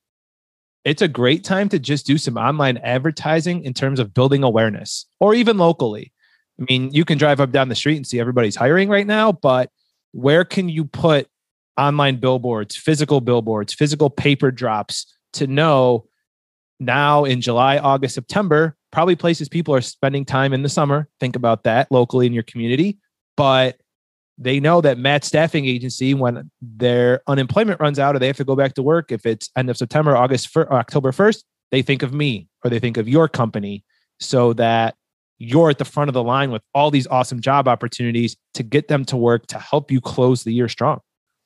it's 0.85 1.01
a 1.01 1.09
great 1.09 1.43
time 1.43 1.67
to 1.67 1.77
just 1.77 2.05
do 2.05 2.17
some 2.17 2.37
online 2.37 2.77
advertising 2.77 3.65
in 3.65 3.73
terms 3.73 3.99
of 3.99 4.13
building 4.13 4.43
awareness 4.43 5.07
or 5.19 5.35
even 5.35 5.57
locally. 5.57 6.13
I 6.57 6.63
mean, 6.69 6.93
you 6.93 7.03
can 7.03 7.17
drive 7.17 7.41
up 7.41 7.51
down 7.51 7.67
the 7.67 7.75
street 7.75 7.97
and 7.97 8.07
see 8.07 8.17
everybody's 8.17 8.55
hiring 8.55 8.87
right 8.87 9.05
now, 9.05 9.33
but 9.33 9.71
where 10.13 10.45
can 10.45 10.69
you 10.69 10.85
put 10.85 11.27
online 11.77 12.15
billboards, 12.15 12.77
physical 12.77 13.19
billboards, 13.19 13.73
physical 13.73 14.09
paper 14.09 14.51
drops 14.51 15.13
to 15.33 15.47
know 15.47 16.07
now 16.79 17.25
in 17.25 17.41
July, 17.41 17.77
August, 17.77 18.15
September, 18.15 18.77
probably 18.91 19.15
places 19.15 19.49
people 19.49 19.73
are 19.73 19.81
spending 19.81 20.25
time 20.25 20.53
in 20.53 20.63
the 20.63 20.69
summer. 20.69 21.07
Think 21.19 21.35
about 21.35 21.63
that 21.63 21.91
locally 21.91 22.25
in 22.25 22.33
your 22.33 22.43
community. 22.43 22.99
But 23.37 23.79
they 24.37 24.59
know 24.59 24.81
that 24.81 24.97
Matt 24.97 25.23
Staffing 25.23 25.65
Agency, 25.65 26.13
when 26.13 26.49
their 26.61 27.21
unemployment 27.27 27.79
runs 27.79 27.99
out 27.99 28.15
or 28.15 28.19
they 28.19 28.27
have 28.27 28.37
to 28.37 28.43
go 28.43 28.55
back 28.55 28.73
to 28.75 28.83
work, 28.83 29.11
if 29.11 29.25
it's 29.25 29.49
end 29.55 29.69
of 29.69 29.77
September, 29.77 30.17
August, 30.17 30.55
or 30.55 30.71
October 30.73 31.11
1st, 31.11 31.43
they 31.71 31.81
think 31.81 32.03
of 32.03 32.13
me 32.13 32.47
or 32.63 32.69
they 32.69 32.79
think 32.79 32.97
of 32.97 33.07
your 33.07 33.27
company 33.27 33.83
so 34.19 34.53
that 34.53 34.95
you're 35.37 35.69
at 35.69 35.77
the 35.77 35.85
front 35.85 36.09
of 36.09 36.13
the 36.13 36.23
line 36.23 36.51
with 36.51 36.61
all 36.73 36.91
these 36.91 37.07
awesome 37.07 37.39
job 37.39 37.67
opportunities 37.67 38.35
to 38.53 38.63
get 38.63 38.87
them 38.87 39.05
to 39.05 39.17
work 39.17 39.47
to 39.47 39.57
help 39.57 39.89
you 39.89 39.99
close 39.99 40.43
the 40.43 40.53
year 40.53 40.67
strong. 40.67 40.99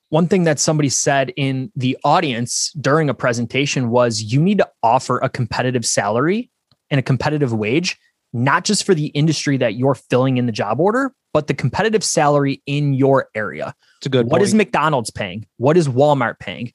One 0.09 0.27
thing 0.27 0.43
that 0.43 0.59
somebody 0.59 0.89
said 0.89 1.33
in 1.35 1.71
the 1.75 1.97
audience 2.03 2.71
during 2.79 3.09
a 3.09 3.13
presentation 3.13 3.89
was 3.89 4.21
you 4.21 4.41
need 4.41 4.57
to 4.59 4.69
offer 4.83 5.19
a 5.19 5.29
competitive 5.29 5.85
salary 5.85 6.51
and 6.89 6.99
a 6.99 7.03
competitive 7.03 7.53
wage, 7.53 7.97
not 8.33 8.63
just 8.65 8.85
for 8.85 8.93
the 8.93 9.07
industry 9.07 9.57
that 9.57 9.75
you're 9.75 9.95
filling 9.95 10.37
in 10.37 10.45
the 10.45 10.51
job 10.51 10.79
order, 10.79 11.13
but 11.33 11.47
the 11.47 11.53
competitive 11.53 12.03
salary 12.03 12.61
in 12.65 12.93
your 12.93 13.29
area. 13.35 13.73
It's 13.99 14.07
a 14.07 14.09
good. 14.09 14.25
What 14.25 14.39
point. 14.39 14.43
is 14.43 14.53
McDonald's 14.53 15.11
paying? 15.11 15.45
What 15.57 15.77
is 15.77 15.87
Walmart 15.87 16.39
paying? 16.39 16.73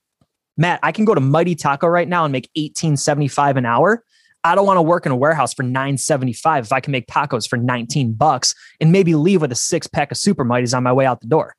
Matt, 0.56 0.80
I 0.82 0.92
can 0.92 1.04
go 1.06 1.14
to 1.14 1.20
Mighty 1.20 1.54
Taco 1.54 1.86
right 1.86 2.08
now 2.08 2.24
and 2.24 2.32
make 2.32 2.48
1875 2.54 3.56
an 3.56 3.64
hour. 3.64 4.04
I 4.44 4.54
don't 4.54 4.66
want 4.66 4.78
to 4.78 4.82
work 4.82 5.06
in 5.06 5.12
a 5.12 5.16
warehouse 5.16 5.52
for 5.52 5.62
975 5.62 6.64
if 6.64 6.72
I 6.72 6.80
can 6.80 6.92
make 6.92 7.06
tacos 7.06 7.48
for 7.48 7.56
19 7.56 8.14
bucks 8.14 8.54
and 8.80 8.90
maybe 8.92 9.14
leave 9.14 9.42
with 9.42 9.52
a 9.52 9.56
six 9.56 9.86
pack 9.86 10.10
of 10.10 10.16
super 10.16 10.44
mighties 10.44 10.76
on 10.76 10.82
my 10.82 10.92
way 10.92 11.06
out 11.06 11.20
the 11.20 11.26
door. 11.26 11.54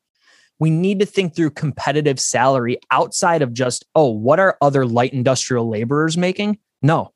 We 0.59 0.69
need 0.69 0.99
to 0.99 1.05
think 1.05 1.35
through 1.35 1.51
competitive 1.51 2.19
salary 2.19 2.77
outside 2.91 3.41
of 3.41 3.53
just, 3.53 3.85
oh, 3.95 4.11
what 4.11 4.39
are 4.39 4.57
other 4.61 4.85
light 4.85 5.13
industrial 5.13 5.69
laborers 5.69 6.17
making? 6.17 6.59
No, 6.83 7.13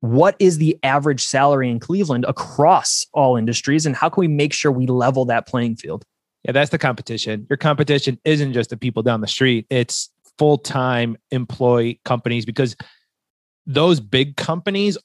what 0.00 0.36
is 0.38 0.58
the 0.58 0.78
average 0.82 1.24
salary 1.24 1.70
in 1.70 1.80
Cleveland 1.80 2.24
across 2.28 3.06
all 3.12 3.36
industries 3.36 3.86
and 3.86 3.96
how 3.96 4.08
can 4.08 4.20
we 4.20 4.28
make 4.28 4.52
sure 4.52 4.70
we 4.70 4.86
level 4.86 5.24
that 5.26 5.46
playing 5.46 5.76
field? 5.76 6.04
Yeah, 6.44 6.52
that's 6.52 6.70
the 6.70 6.78
competition. 6.78 7.46
Your 7.50 7.56
competition 7.56 8.18
isn't 8.24 8.52
just 8.52 8.70
the 8.70 8.76
people 8.76 9.02
down 9.02 9.20
the 9.20 9.26
street, 9.26 9.66
it's 9.70 10.10
full 10.38 10.58
time 10.58 11.16
employee 11.30 12.00
companies 12.04 12.44
because 12.44 12.76
those 13.66 14.00
big 14.00 14.36
companies 14.36 14.96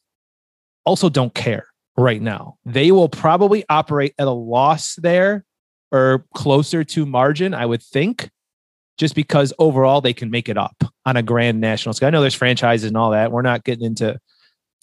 also 0.86 1.10
don't 1.10 1.34
care 1.34 1.66
right 1.98 2.22
now. 2.22 2.58
They 2.66 2.92
will 2.92 3.10
probably 3.10 3.64
operate 3.70 4.14
at 4.20 4.28
a 4.28 4.32
loss 4.32 4.96
there 4.96 5.46
or 5.92 6.26
closer 6.36 6.84
to 6.84 7.06
margin, 7.06 7.54
I 7.54 7.66
would 7.66 7.82
think, 7.82 8.30
just 8.98 9.16
because 9.16 9.54
overall 9.60 10.02
they 10.02 10.14
can 10.14 10.30
make 10.30 10.48
it 10.48 10.58
up 10.58 10.84
on 11.06 11.18
a 11.18 11.24
grand 11.24 11.60
national 11.60 11.94
scale. 11.94 12.08
I 12.08 12.10
know 12.12 12.22
there's 12.22 12.36
franchises 12.36 12.88
and 12.88 12.98
all 12.98 13.12
that. 13.12 13.32
We're 13.32 13.42
not 13.42 13.64
getting 13.64 13.86
into 13.86 14.20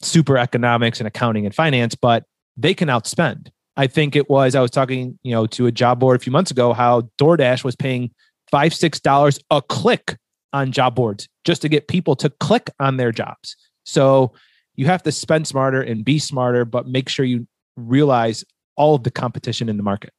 super 0.03 0.39
economics 0.39 1.01
and 1.01 1.07
accounting 1.07 1.45
and 1.45 1.55
finance, 1.55 1.95
but 1.95 2.25
they 2.57 2.75
can 2.75 2.89
outspend. 2.89 3.49
I 3.77 3.87
think 3.87 4.17
it 4.17 4.29
was, 4.29 4.55
I 4.55 4.61
was 4.61 4.71
talking, 4.71 5.19
you 5.23 5.33
know, 5.33 5.47
to 5.47 5.67
a 5.67 5.73
job 5.73 6.01
board 6.01 6.17
a 6.17 6.23
few 6.23 6.33
months 6.33 6.51
ago, 6.51 6.73
how 6.73 7.03
DoorDash 7.19 7.63
was 7.63 7.77
paying 7.77 8.11
five, 8.51 8.75
six 8.75 8.99
dollars 8.99 9.39
a 9.51 9.63
click 9.63 10.17
on 10.53 10.73
job 10.73 10.95
boards 10.95 11.29
just 11.45 11.63
to 11.63 11.69
get 11.69 11.89
people 11.89 12.17
to 12.17 12.31
click 12.41 12.71
on 12.81 12.97
their 12.97 13.13
jobs. 13.13 13.57
So 13.85 14.33
you 14.75 14.87
have 14.87 15.03
to 15.05 15.13
spend 15.13 15.47
smarter 15.47 15.81
and 15.81 16.05
be 16.05 16.19
smarter, 16.19 16.65
but 16.65 16.87
make 16.87 17.09
sure 17.09 17.25
you 17.25 17.47
realize 17.77 18.45
all 18.77 18.95
of 18.95 19.03
the 19.03 19.11
competition 19.11 19.69
in 19.69 19.77
the 19.77 19.83
market. 19.83 20.13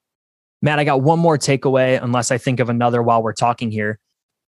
Matt, 0.61 0.79
I 0.79 0.83
got 0.83 1.01
one 1.01 1.19
more 1.19 1.37
takeaway, 1.37 2.01
unless 2.01 2.31
I 2.31 2.37
think 2.37 2.59
of 2.59 2.69
another 2.69 3.01
while 3.01 3.23
we're 3.23 3.33
talking 3.33 3.71
here. 3.71 3.99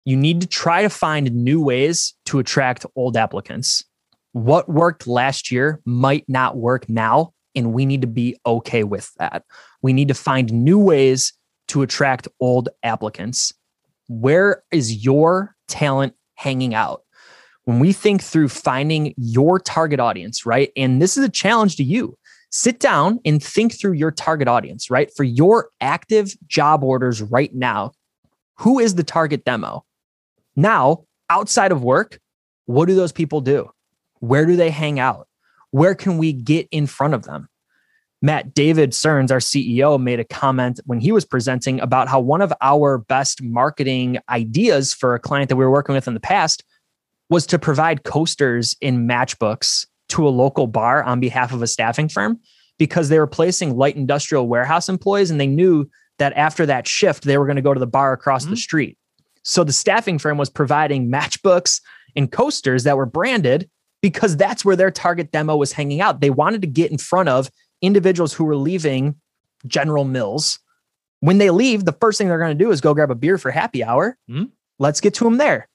You 0.05 0.17
need 0.17 0.41
to 0.41 0.49
try 0.49 0.83
to 0.83 0.91
find 0.91 1.31
new 1.33 1.63
ways 1.63 2.15
to 2.27 2.41
attract 2.41 2.85
old 2.97 3.17
applicants. 3.17 3.85
What 4.33 4.69
worked 4.69 5.07
last 5.07 5.51
year 5.51 5.81
might 5.85 6.25
not 6.29 6.57
work 6.57 6.89
now, 6.89 7.33
and 7.55 7.73
we 7.73 7.85
need 7.85 8.01
to 8.01 8.07
be 8.07 8.37
okay 8.47 8.83
with 8.83 9.13
that. 9.19 9.45
We 9.83 9.93
need 9.93 10.09
to 10.09 10.15
find 10.15 10.53
new 10.53 10.79
ways 10.79 11.33
to 11.69 11.83
attract 11.83 12.29
old 12.41 12.69
applicants. 12.83 13.53
Where 14.09 14.63
is 14.71 15.05
your 15.05 15.55
talent 15.69 16.15
hanging 16.35 16.75
out? 16.75 17.03
When 17.65 17.79
we 17.79 17.93
think 17.93 18.23
through 18.23 18.49
finding 18.49 19.15
your 19.17 19.61
target 19.61 20.01
audience, 20.01 20.45
right? 20.45 20.71
And 20.77 21.01
this 21.01 21.17
is 21.17 21.25
a 21.25 21.31
challenge 21.31 21.77
to 21.77 21.85
you. 21.85 22.17
Sit 22.51 22.81
down 22.81 23.21
and 23.25 23.43
think 23.43 23.79
through 23.79 23.93
your 23.93 24.11
target 24.11 24.49
audience, 24.49 24.91
right? 24.91 25.11
For 25.17 25.25
your 25.25 25.71
active 25.81 26.35
job 26.47 26.83
orders 26.83 27.23
right 27.23 27.55
now, 27.55 27.93
who 28.59 28.79
is 28.79 28.95
the 28.95 29.05
target 29.05 29.45
demo? 29.45 29.85
Now, 30.57 31.05
outside 31.31 31.73
of 31.73 31.83
work, 31.83 32.19
what 32.67 32.87
do 32.87 32.95
those 32.95 33.13
people 33.13 33.41
do? 33.41 33.71
Where 34.23 34.47
do 34.47 34.55
they 34.55 34.71
hang 34.71 35.01
out? 35.01 35.27
Where 35.73 35.97
can 35.97 36.17
we 36.17 36.33
get 36.33 36.69
in 36.71 36.87
front 36.87 37.15
of 37.15 37.25
them? 37.25 37.49
Matt 38.25 38.55
David 38.55 38.95
Searns, 38.95 39.33
our 39.33 39.41
CEO, 39.41 40.01
made 40.01 40.21
a 40.21 40.25
comment 40.25 40.79
when 40.87 41.01
he 41.01 41.11
was 41.11 41.25
presenting 41.25 41.81
about 41.81 42.07
how 42.07 42.21
one 42.21 42.41
of 42.41 42.53
our 42.61 42.99
best 42.99 43.43
marketing 43.43 44.19
ideas 44.29 44.95
for 44.95 45.17
a 45.17 45.19
client 45.19 45.49
that 45.49 45.57
we 45.57 45.65
were 45.65 45.73
working 45.73 45.97
with 45.97 46.07
in 46.07 46.15
the 46.15 46.21
past 46.21 46.63
was 47.31 47.47
to 47.47 47.59
provide 47.59 48.05
coasters 48.05 48.77
in 48.81 49.09
matchbooks 49.09 49.87
to 50.11 50.29
a 50.29 50.31
local 50.31 50.69
bar 50.69 51.03
on 51.03 51.19
behalf 51.19 51.53
of 51.53 51.61
a 51.61 51.67
staffing 51.67 52.09
firm 52.09 52.39
because 52.79 53.09
they 53.09 53.19
were 53.19 53.27
placing 53.27 53.77
light 53.77 53.97
industrial 53.97 54.47
warehouse 54.47 54.89
employees 54.89 55.33
and 55.33 55.41
they 55.41 55.49
knew 55.49 55.91
that 56.19 56.33
after 56.35 56.65
that 56.65 56.87
shift, 56.87 57.25
they 57.25 57.39
were 57.39 57.47
going 57.47 57.57
to 57.57 57.63
go 57.63 57.75
to 57.75 57.81
the 57.81 57.89
bar 57.89 58.13
across 58.13 58.43
mm-hmm. 58.45 58.53
the 58.53 58.57
street. 58.57 58.97
So 59.43 59.65
the 59.65 59.73
staffing 59.73 60.21
firm 60.21 60.39
was 60.39 60.49
providing 60.49 61.11
matchbooks 61.11 61.81
and 62.15 62.31
coasters 62.31 62.85
that 62.85 62.97
were 62.97 63.07
branded 63.07 63.69
because 64.03 64.37
that's 64.37 64.65
where 64.65 64.77
their 64.77 64.91
target 64.91 65.31
demo 65.31 65.57
was 65.57 65.73
hanging 65.73 66.01
out. 66.01 66.21
They 66.21 66.31
wanted 66.31 66.61
to 66.63 66.67
get 66.67 66.91
in 66.91 66.99
front 66.99 67.29
of 67.29 67.51
individuals 67.81 68.35
who 68.35 68.45
were 68.45 68.57
leaving 68.57 69.15
General 69.67 70.05
Mills. 70.05 70.59
When 71.21 71.39
they 71.39 71.51
leave, 71.51 71.85
the 71.85 71.93
first 71.93 72.19
thing 72.19 72.29
they're 72.29 72.39
going 72.39 72.57
to 72.57 72.65
do 72.65 72.73
is 72.73 72.81
go 72.81 72.95
grab 72.95 73.13
a 73.13 73.15
beer 73.15 73.39
for 73.39 73.53
happy 73.53 73.83
hour. 73.83 74.19
Mm-hmm. 74.29 74.47
Let's 74.81 75.01
get 75.01 75.15
to 75.15 75.25
them 75.25 75.39
there. 75.39 75.69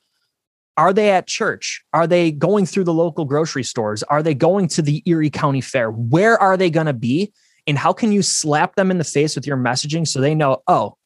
Are 0.76 0.94
they 0.94 1.10
at 1.10 1.26
church? 1.26 1.84
Are 1.94 2.06
they 2.06 2.32
going 2.32 2.66
through 2.66 2.84
the 2.84 2.94
local 2.94 3.26
grocery 3.26 3.64
stores? 3.64 4.04
Are 4.04 4.22
they 4.22 4.36
going 4.36 4.68
to 4.70 4.82
the 4.82 5.02
Erie 5.06 5.30
County 5.30 5.62
Fair? 5.62 5.90
Where 5.90 6.40
are 6.40 6.58
they 6.58 6.70
going 6.70 6.86
to 6.86 6.94
be? 6.94 7.34
And 7.66 7.78
how 7.78 7.94
can 7.94 8.12
you 8.12 8.22
slap 8.22 8.76
them 8.76 8.92
in 8.92 8.98
the 8.98 9.04
face 9.04 9.36
with 9.36 9.48
your 9.48 9.58
messaging 9.58 10.08
so 10.08 10.22
they 10.22 10.36
know, 10.36 10.62
oh, 10.68 10.98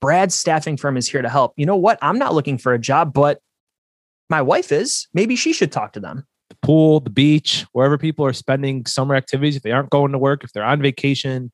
Brad's 0.00 0.34
staffing 0.34 0.76
firm 0.76 0.96
is 0.96 1.08
here 1.08 1.22
to 1.22 1.28
help. 1.28 1.52
You 1.56 1.66
know 1.66 1.76
what? 1.76 1.98
I'm 2.02 2.18
not 2.18 2.34
looking 2.34 2.58
for 2.58 2.74
a 2.74 2.78
job, 2.78 3.12
but 3.12 3.40
my 4.28 4.42
wife 4.42 4.70
is. 4.72 5.08
Maybe 5.14 5.36
she 5.36 5.52
should 5.52 5.72
talk 5.72 5.92
to 5.94 6.00
them 6.00 6.26
the 6.31 6.31
pool, 6.62 7.00
the 7.00 7.10
beach, 7.10 7.66
wherever 7.72 7.98
people 7.98 8.24
are 8.24 8.32
spending 8.32 8.86
summer 8.86 9.14
activities, 9.14 9.56
if 9.56 9.62
they 9.62 9.72
aren't 9.72 9.90
going 9.90 10.12
to 10.12 10.18
work, 10.18 10.44
if 10.44 10.52
they're 10.52 10.64
on 10.64 10.80
vacation, 10.80 11.50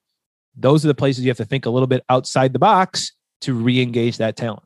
those 0.56 0.84
are 0.84 0.88
the 0.88 0.94
places 0.94 1.24
you 1.24 1.30
have 1.30 1.36
to 1.38 1.44
think 1.44 1.66
a 1.66 1.70
little 1.70 1.86
bit 1.86 2.04
outside 2.08 2.52
the 2.52 2.58
box 2.58 3.12
to 3.42 3.54
re 3.54 3.80
engage 3.80 4.18
that 4.18 4.36
talent. 4.36 4.62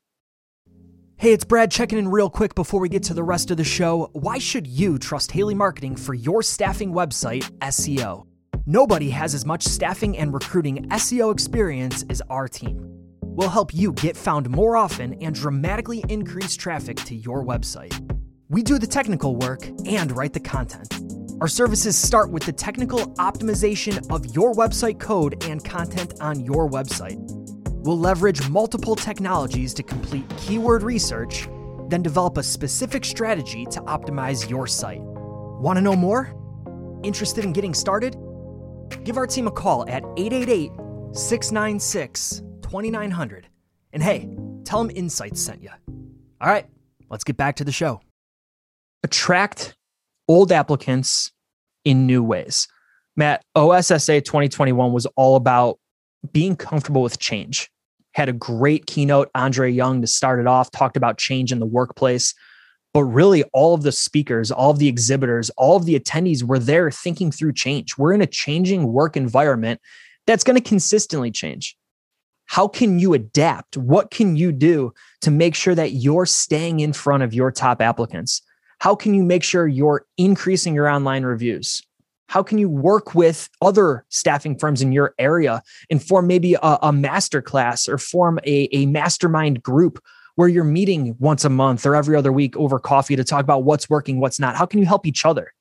Hey, 1.16 1.32
it's 1.32 1.44
Brad 1.44 1.70
checking 1.70 1.98
in 1.98 2.08
real 2.08 2.28
quick 2.28 2.54
before 2.54 2.80
we 2.80 2.88
get 2.88 3.04
to 3.04 3.14
the 3.14 3.22
rest 3.22 3.52
of 3.52 3.56
the 3.56 3.64
show. 3.64 4.10
Why 4.12 4.38
should 4.38 4.66
you 4.66 4.98
trust 4.98 5.30
Haley 5.30 5.54
Marketing 5.54 5.94
for 5.94 6.14
your 6.14 6.42
staffing 6.42 6.92
website 6.92 7.48
SEO? 7.60 8.26
Nobody 8.66 9.10
has 9.10 9.34
as 9.34 9.46
much 9.46 9.62
staffing 9.62 10.18
and 10.18 10.32
recruiting 10.34 10.88
SEO 10.88 11.32
experience 11.32 12.04
as 12.10 12.22
our 12.28 12.48
team. 12.48 12.88
We'll 13.22 13.50
help 13.50 13.72
you 13.72 13.92
get 13.92 14.16
found 14.16 14.50
more 14.50 14.76
often 14.76 15.14
and 15.22 15.34
dramatically 15.34 16.04
increase 16.08 16.56
traffic 16.56 16.96
to 17.04 17.14
your 17.14 17.44
website. 17.44 18.11
We 18.52 18.62
do 18.62 18.78
the 18.78 18.86
technical 18.86 19.34
work 19.34 19.66
and 19.86 20.14
write 20.14 20.34
the 20.34 20.40
content. 20.40 21.00
Our 21.40 21.48
services 21.48 21.96
start 21.96 22.30
with 22.30 22.42
the 22.42 22.52
technical 22.52 22.98
optimization 23.14 24.12
of 24.14 24.36
your 24.36 24.52
website 24.52 25.00
code 25.00 25.42
and 25.44 25.64
content 25.64 26.12
on 26.20 26.38
your 26.38 26.68
website. 26.68 27.16
We'll 27.82 27.98
leverage 27.98 28.46
multiple 28.50 28.94
technologies 28.94 29.72
to 29.72 29.82
complete 29.82 30.28
keyword 30.36 30.82
research, 30.82 31.48
then 31.88 32.02
develop 32.02 32.36
a 32.36 32.42
specific 32.42 33.06
strategy 33.06 33.64
to 33.70 33.80
optimize 33.84 34.50
your 34.50 34.66
site. 34.66 35.00
Want 35.00 35.78
to 35.78 35.80
know 35.80 35.96
more? 35.96 36.36
Interested 37.02 37.46
in 37.46 37.54
getting 37.54 37.72
started? 37.72 38.18
Give 39.02 39.16
our 39.16 39.26
team 39.26 39.46
a 39.46 39.50
call 39.50 39.88
at 39.88 40.04
888 40.18 40.72
696 41.16 42.42
2900. 42.60 43.48
And 43.94 44.02
hey, 44.02 44.28
tell 44.64 44.84
them 44.84 44.94
Insights 44.94 45.40
sent 45.40 45.62
you. 45.62 45.70
All 46.38 46.50
right, 46.50 46.66
let's 47.08 47.24
get 47.24 47.38
back 47.38 47.56
to 47.56 47.64
the 47.64 47.72
show 47.72 48.02
attract 49.02 49.74
old 50.28 50.52
applicants 50.52 51.32
in 51.84 52.06
new 52.06 52.22
ways. 52.22 52.68
Matt, 53.16 53.44
OSSA 53.56 54.24
2021 54.24 54.92
was 54.92 55.06
all 55.16 55.36
about 55.36 55.78
being 56.32 56.56
comfortable 56.56 57.02
with 57.02 57.18
change. 57.18 57.70
Had 58.14 58.28
a 58.28 58.32
great 58.32 58.86
keynote, 58.86 59.30
Andre 59.34 59.70
Young, 59.70 60.00
to 60.00 60.06
start 60.06 60.40
it 60.40 60.46
off, 60.46 60.70
talked 60.70 60.96
about 60.96 61.18
change 61.18 61.52
in 61.52 61.58
the 61.58 61.66
workplace. 61.66 62.34
But 62.94 63.04
really, 63.04 63.42
all 63.54 63.74
of 63.74 63.82
the 63.82 63.92
speakers, 63.92 64.50
all 64.50 64.70
of 64.70 64.78
the 64.78 64.88
exhibitors, 64.88 65.50
all 65.56 65.76
of 65.76 65.86
the 65.86 65.98
attendees 65.98 66.42
were 66.42 66.58
there 66.58 66.90
thinking 66.90 67.32
through 67.32 67.54
change. 67.54 67.96
We're 67.96 68.12
in 68.12 68.20
a 68.20 68.26
changing 68.26 68.92
work 68.92 69.16
environment 69.16 69.80
that's 70.26 70.44
going 70.44 70.56
to 70.56 70.68
consistently 70.68 71.30
change. 71.30 71.76
How 72.46 72.68
can 72.68 72.98
you 72.98 73.14
adapt? 73.14 73.78
What 73.78 74.10
can 74.10 74.36
you 74.36 74.52
do 74.52 74.92
to 75.22 75.30
make 75.30 75.54
sure 75.54 75.74
that 75.74 75.92
you're 75.92 76.26
staying 76.26 76.80
in 76.80 76.92
front 76.92 77.22
of 77.22 77.32
your 77.32 77.50
top 77.50 77.80
applicants? 77.80 78.42
How 78.82 78.96
can 78.96 79.14
you 79.14 79.22
make 79.22 79.44
sure 79.44 79.68
you're 79.68 80.04
increasing 80.18 80.74
your 80.74 80.88
online 80.88 81.22
reviews? 81.22 81.82
How 82.26 82.42
can 82.42 82.58
you 82.58 82.68
work 82.68 83.14
with 83.14 83.48
other 83.60 84.04
staffing 84.08 84.58
firms 84.58 84.82
in 84.82 84.90
your 84.90 85.14
area 85.20 85.62
and 85.88 86.02
form 86.02 86.26
maybe 86.26 86.54
a, 86.54 86.78
a 86.82 86.92
master 86.92 87.40
class 87.40 87.86
or 87.86 87.96
form 87.96 88.40
a, 88.44 88.68
a 88.72 88.86
mastermind 88.86 89.62
group 89.62 90.02
where 90.34 90.48
you're 90.48 90.64
meeting 90.64 91.14
once 91.20 91.44
a 91.44 91.48
month 91.48 91.86
or 91.86 91.94
every 91.94 92.16
other 92.16 92.32
week 92.32 92.56
over 92.56 92.80
coffee 92.80 93.14
to 93.14 93.22
talk 93.22 93.44
about 93.44 93.62
what's 93.62 93.88
working, 93.88 94.18
what's 94.18 94.40
not? 94.40 94.56
How 94.56 94.66
can 94.66 94.80
you 94.80 94.86
help 94.86 95.06
each 95.06 95.24
other? 95.24 95.52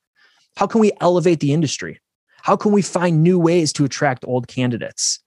How 0.56 0.66
can 0.66 0.80
we 0.80 0.90
elevate 1.00 1.38
the 1.38 1.52
industry? 1.52 2.00
How 2.42 2.56
can 2.56 2.72
we 2.72 2.82
find 2.82 3.22
new 3.22 3.38
ways 3.38 3.72
to 3.74 3.84
attract 3.84 4.24
old 4.26 4.48
candidates? 4.48 5.20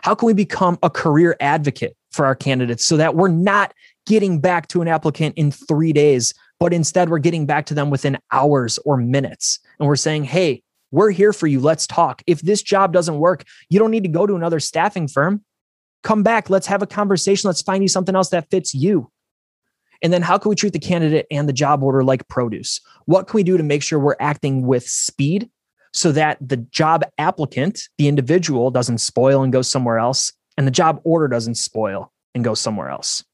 How 0.00 0.14
can 0.14 0.24
we 0.24 0.32
become 0.32 0.78
a 0.82 0.88
career 0.88 1.36
advocate 1.38 1.98
for 2.12 2.24
our 2.24 2.34
candidates 2.34 2.86
so 2.86 2.96
that 2.96 3.14
we're 3.14 3.28
not 3.28 3.74
getting 4.06 4.40
back 4.40 4.68
to 4.68 4.80
an 4.80 4.88
applicant 4.88 5.36
in 5.36 5.50
three 5.50 5.92
days 5.92 6.32
but 6.62 6.72
instead 6.72 7.08
we're 7.08 7.18
getting 7.18 7.44
back 7.44 7.66
to 7.66 7.74
them 7.74 7.90
within 7.90 8.16
hours 8.30 8.78
or 8.84 8.96
minutes. 8.96 9.58
And 9.80 9.88
we're 9.88 9.96
saying, 9.96 10.22
hey, 10.22 10.62
we're 10.92 11.10
here 11.10 11.32
for 11.32 11.48
you. 11.48 11.58
Let's 11.58 11.88
talk. 11.88 12.22
If 12.28 12.40
this 12.40 12.62
job 12.62 12.92
doesn't 12.92 13.18
work, 13.18 13.42
you 13.68 13.80
don't 13.80 13.90
need 13.90 14.04
to 14.04 14.08
go 14.08 14.28
to 14.28 14.36
another 14.36 14.60
staffing 14.60 15.08
firm. 15.08 15.44
Come 16.04 16.22
back. 16.22 16.50
Let's 16.50 16.68
have 16.68 16.80
a 16.80 16.86
conversation. 16.86 17.48
Let's 17.48 17.62
find 17.62 17.82
you 17.82 17.88
something 17.88 18.14
else 18.14 18.28
that 18.28 18.48
fits 18.48 18.74
you. 18.74 19.10
And 20.02 20.12
then 20.12 20.22
how 20.22 20.38
can 20.38 20.50
we 20.50 20.54
treat 20.54 20.72
the 20.72 20.78
candidate 20.78 21.26
and 21.32 21.48
the 21.48 21.52
job 21.52 21.82
order 21.82 22.04
like 22.04 22.28
produce? 22.28 22.80
What 23.06 23.26
can 23.26 23.38
we 23.38 23.42
do 23.42 23.56
to 23.56 23.64
make 23.64 23.82
sure 23.82 23.98
we're 23.98 24.14
acting 24.20 24.64
with 24.64 24.86
speed 24.86 25.50
so 25.92 26.12
that 26.12 26.38
the 26.40 26.58
job 26.58 27.02
applicant, 27.18 27.88
the 27.98 28.06
individual, 28.06 28.70
doesn't 28.70 28.98
spoil 28.98 29.42
and 29.42 29.52
go 29.52 29.62
somewhere 29.62 29.98
else, 29.98 30.32
and 30.56 30.64
the 30.64 30.70
job 30.70 31.00
order 31.02 31.26
doesn't 31.26 31.56
spoil 31.56 32.12
and 32.36 32.44
go 32.44 32.54
somewhere 32.54 32.88
else? 32.88 33.24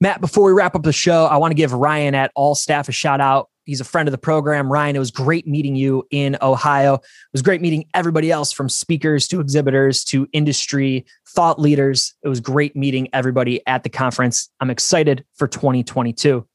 Matt, 0.00 0.20
before 0.20 0.44
we 0.44 0.52
wrap 0.52 0.76
up 0.76 0.84
the 0.84 0.92
show, 0.92 1.26
I 1.26 1.38
want 1.38 1.50
to 1.50 1.56
give 1.56 1.72
Ryan 1.72 2.14
at 2.14 2.30
All 2.36 2.54
Staff 2.54 2.88
a 2.88 2.92
shout 2.92 3.20
out. 3.20 3.48
He's 3.64 3.80
a 3.80 3.84
friend 3.84 4.08
of 4.08 4.12
the 4.12 4.18
program. 4.18 4.72
Ryan, 4.72 4.94
it 4.94 5.00
was 5.00 5.10
great 5.10 5.46
meeting 5.46 5.74
you 5.74 6.06
in 6.10 6.38
Ohio. 6.40 6.94
It 6.94 7.02
was 7.32 7.42
great 7.42 7.60
meeting 7.60 7.84
everybody 7.94 8.30
else 8.30 8.52
from 8.52 8.68
speakers 8.68 9.26
to 9.28 9.40
exhibitors 9.40 10.04
to 10.04 10.28
industry 10.32 11.04
thought 11.28 11.60
leaders. 11.60 12.14
It 12.22 12.28
was 12.28 12.40
great 12.40 12.76
meeting 12.76 13.08
everybody 13.12 13.60
at 13.66 13.82
the 13.82 13.90
conference. 13.90 14.48
I'm 14.60 14.70
excited 14.70 15.24
for 15.34 15.48
2022. 15.48 16.46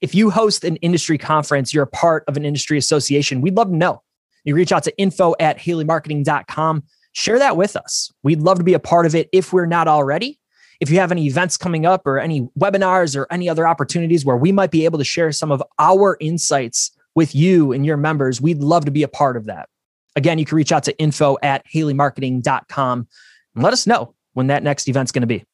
If 0.00 0.14
you 0.14 0.30
host 0.30 0.64
an 0.64 0.76
industry 0.76 1.16
conference, 1.16 1.72
you're 1.72 1.84
a 1.84 1.86
part 1.86 2.24
of 2.26 2.36
an 2.36 2.44
industry 2.44 2.76
association, 2.76 3.40
we'd 3.40 3.56
love 3.56 3.68
to 3.68 3.76
know. 3.76 4.02
You 4.44 4.56
reach 4.56 4.72
out 4.72 4.82
to 4.84 4.98
info 4.98 5.36
at 5.38 5.56
haleymarketing.com. 5.56 6.82
Share 7.12 7.38
that 7.38 7.56
with 7.56 7.76
us. 7.76 8.10
We'd 8.24 8.40
love 8.40 8.58
to 8.58 8.64
be 8.64 8.74
a 8.74 8.80
part 8.80 9.06
of 9.06 9.14
it 9.14 9.28
if 9.32 9.52
we're 9.52 9.66
not 9.66 9.86
already. 9.86 10.40
If 10.82 10.90
you 10.90 10.98
have 10.98 11.12
any 11.12 11.28
events 11.28 11.56
coming 11.56 11.86
up 11.86 12.08
or 12.08 12.18
any 12.18 12.40
webinars 12.58 13.16
or 13.16 13.28
any 13.30 13.48
other 13.48 13.68
opportunities 13.68 14.24
where 14.24 14.36
we 14.36 14.50
might 14.50 14.72
be 14.72 14.84
able 14.84 14.98
to 14.98 15.04
share 15.04 15.30
some 15.30 15.52
of 15.52 15.62
our 15.78 16.16
insights 16.18 16.90
with 17.14 17.36
you 17.36 17.70
and 17.70 17.86
your 17.86 17.96
members, 17.96 18.40
we'd 18.40 18.58
love 18.58 18.84
to 18.86 18.90
be 18.90 19.04
a 19.04 19.08
part 19.08 19.36
of 19.36 19.44
that. 19.44 19.68
Again, 20.16 20.40
you 20.40 20.44
can 20.44 20.56
reach 20.56 20.72
out 20.72 20.82
to 20.82 20.98
info 20.98 21.38
at 21.40 21.64
haleymarketing.com 21.72 23.06
and 23.54 23.62
let 23.62 23.72
us 23.72 23.86
know 23.86 24.16
when 24.32 24.48
that 24.48 24.64
next 24.64 24.88
event's 24.88 25.12
going 25.12 25.20
to 25.20 25.28
be. 25.28 25.44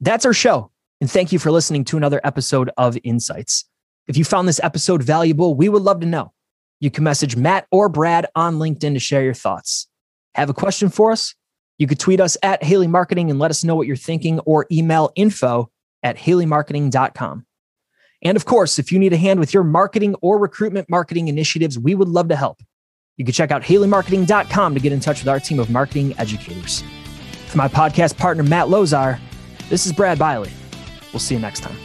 That's 0.00 0.26
our 0.26 0.32
show. 0.32 0.72
And 1.00 1.08
thank 1.08 1.30
you 1.30 1.38
for 1.38 1.52
listening 1.52 1.84
to 1.84 1.96
another 1.96 2.20
episode 2.24 2.68
of 2.76 2.98
Insights. 3.04 3.64
If 4.08 4.16
you 4.16 4.24
found 4.24 4.48
this 4.48 4.58
episode 4.60 5.04
valuable, 5.04 5.54
we 5.54 5.68
would 5.68 5.82
love 5.82 6.00
to 6.00 6.06
know. 6.06 6.32
You 6.80 6.90
can 6.90 7.04
message 7.04 7.36
Matt 7.36 7.68
or 7.70 7.88
Brad 7.88 8.26
on 8.34 8.56
LinkedIn 8.56 8.94
to 8.94 8.98
share 8.98 9.22
your 9.22 9.34
thoughts. 9.34 9.86
Have 10.34 10.50
a 10.50 10.54
question 10.54 10.88
for 10.88 11.12
us? 11.12 11.36
You 11.80 11.86
could 11.86 11.98
tweet 11.98 12.20
us 12.20 12.36
at 12.42 12.62
Haley 12.62 12.86
Marketing 12.86 13.30
and 13.30 13.38
let 13.38 13.50
us 13.50 13.64
know 13.64 13.74
what 13.74 13.86
you're 13.86 13.96
thinking 13.96 14.38
or 14.40 14.66
email 14.70 15.10
info 15.16 15.70
at 16.02 16.18
haleymarketing.com. 16.18 17.46
And 18.22 18.36
of 18.36 18.44
course, 18.44 18.78
if 18.78 18.92
you 18.92 18.98
need 18.98 19.14
a 19.14 19.16
hand 19.16 19.40
with 19.40 19.54
your 19.54 19.64
marketing 19.64 20.14
or 20.20 20.38
recruitment 20.38 20.90
marketing 20.90 21.28
initiatives, 21.28 21.78
we 21.78 21.94
would 21.94 22.08
love 22.08 22.28
to 22.28 22.36
help. 22.36 22.60
You 23.16 23.24
can 23.24 23.32
check 23.32 23.50
out 23.50 23.62
haleymarketing.com 23.62 24.74
to 24.74 24.80
get 24.80 24.92
in 24.92 25.00
touch 25.00 25.20
with 25.20 25.28
our 25.28 25.40
team 25.40 25.58
of 25.58 25.70
marketing 25.70 26.14
educators. 26.18 26.84
For 27.46 27.56
my 27.56 27.66
podcast 27.66 28.18
partner, 28.18 28.42
Matt 28.42 28.66
Lozar, 28.66 29.18
this 29.70 29.86
is 29.86 29.92
Brad 29.94 30.18
Bialy. 30.18 30.52
We'll 31.14 31.20
see 31.20 31.34
you 31.34 31.40
next 31.40 31.60
time. 31.60 31.76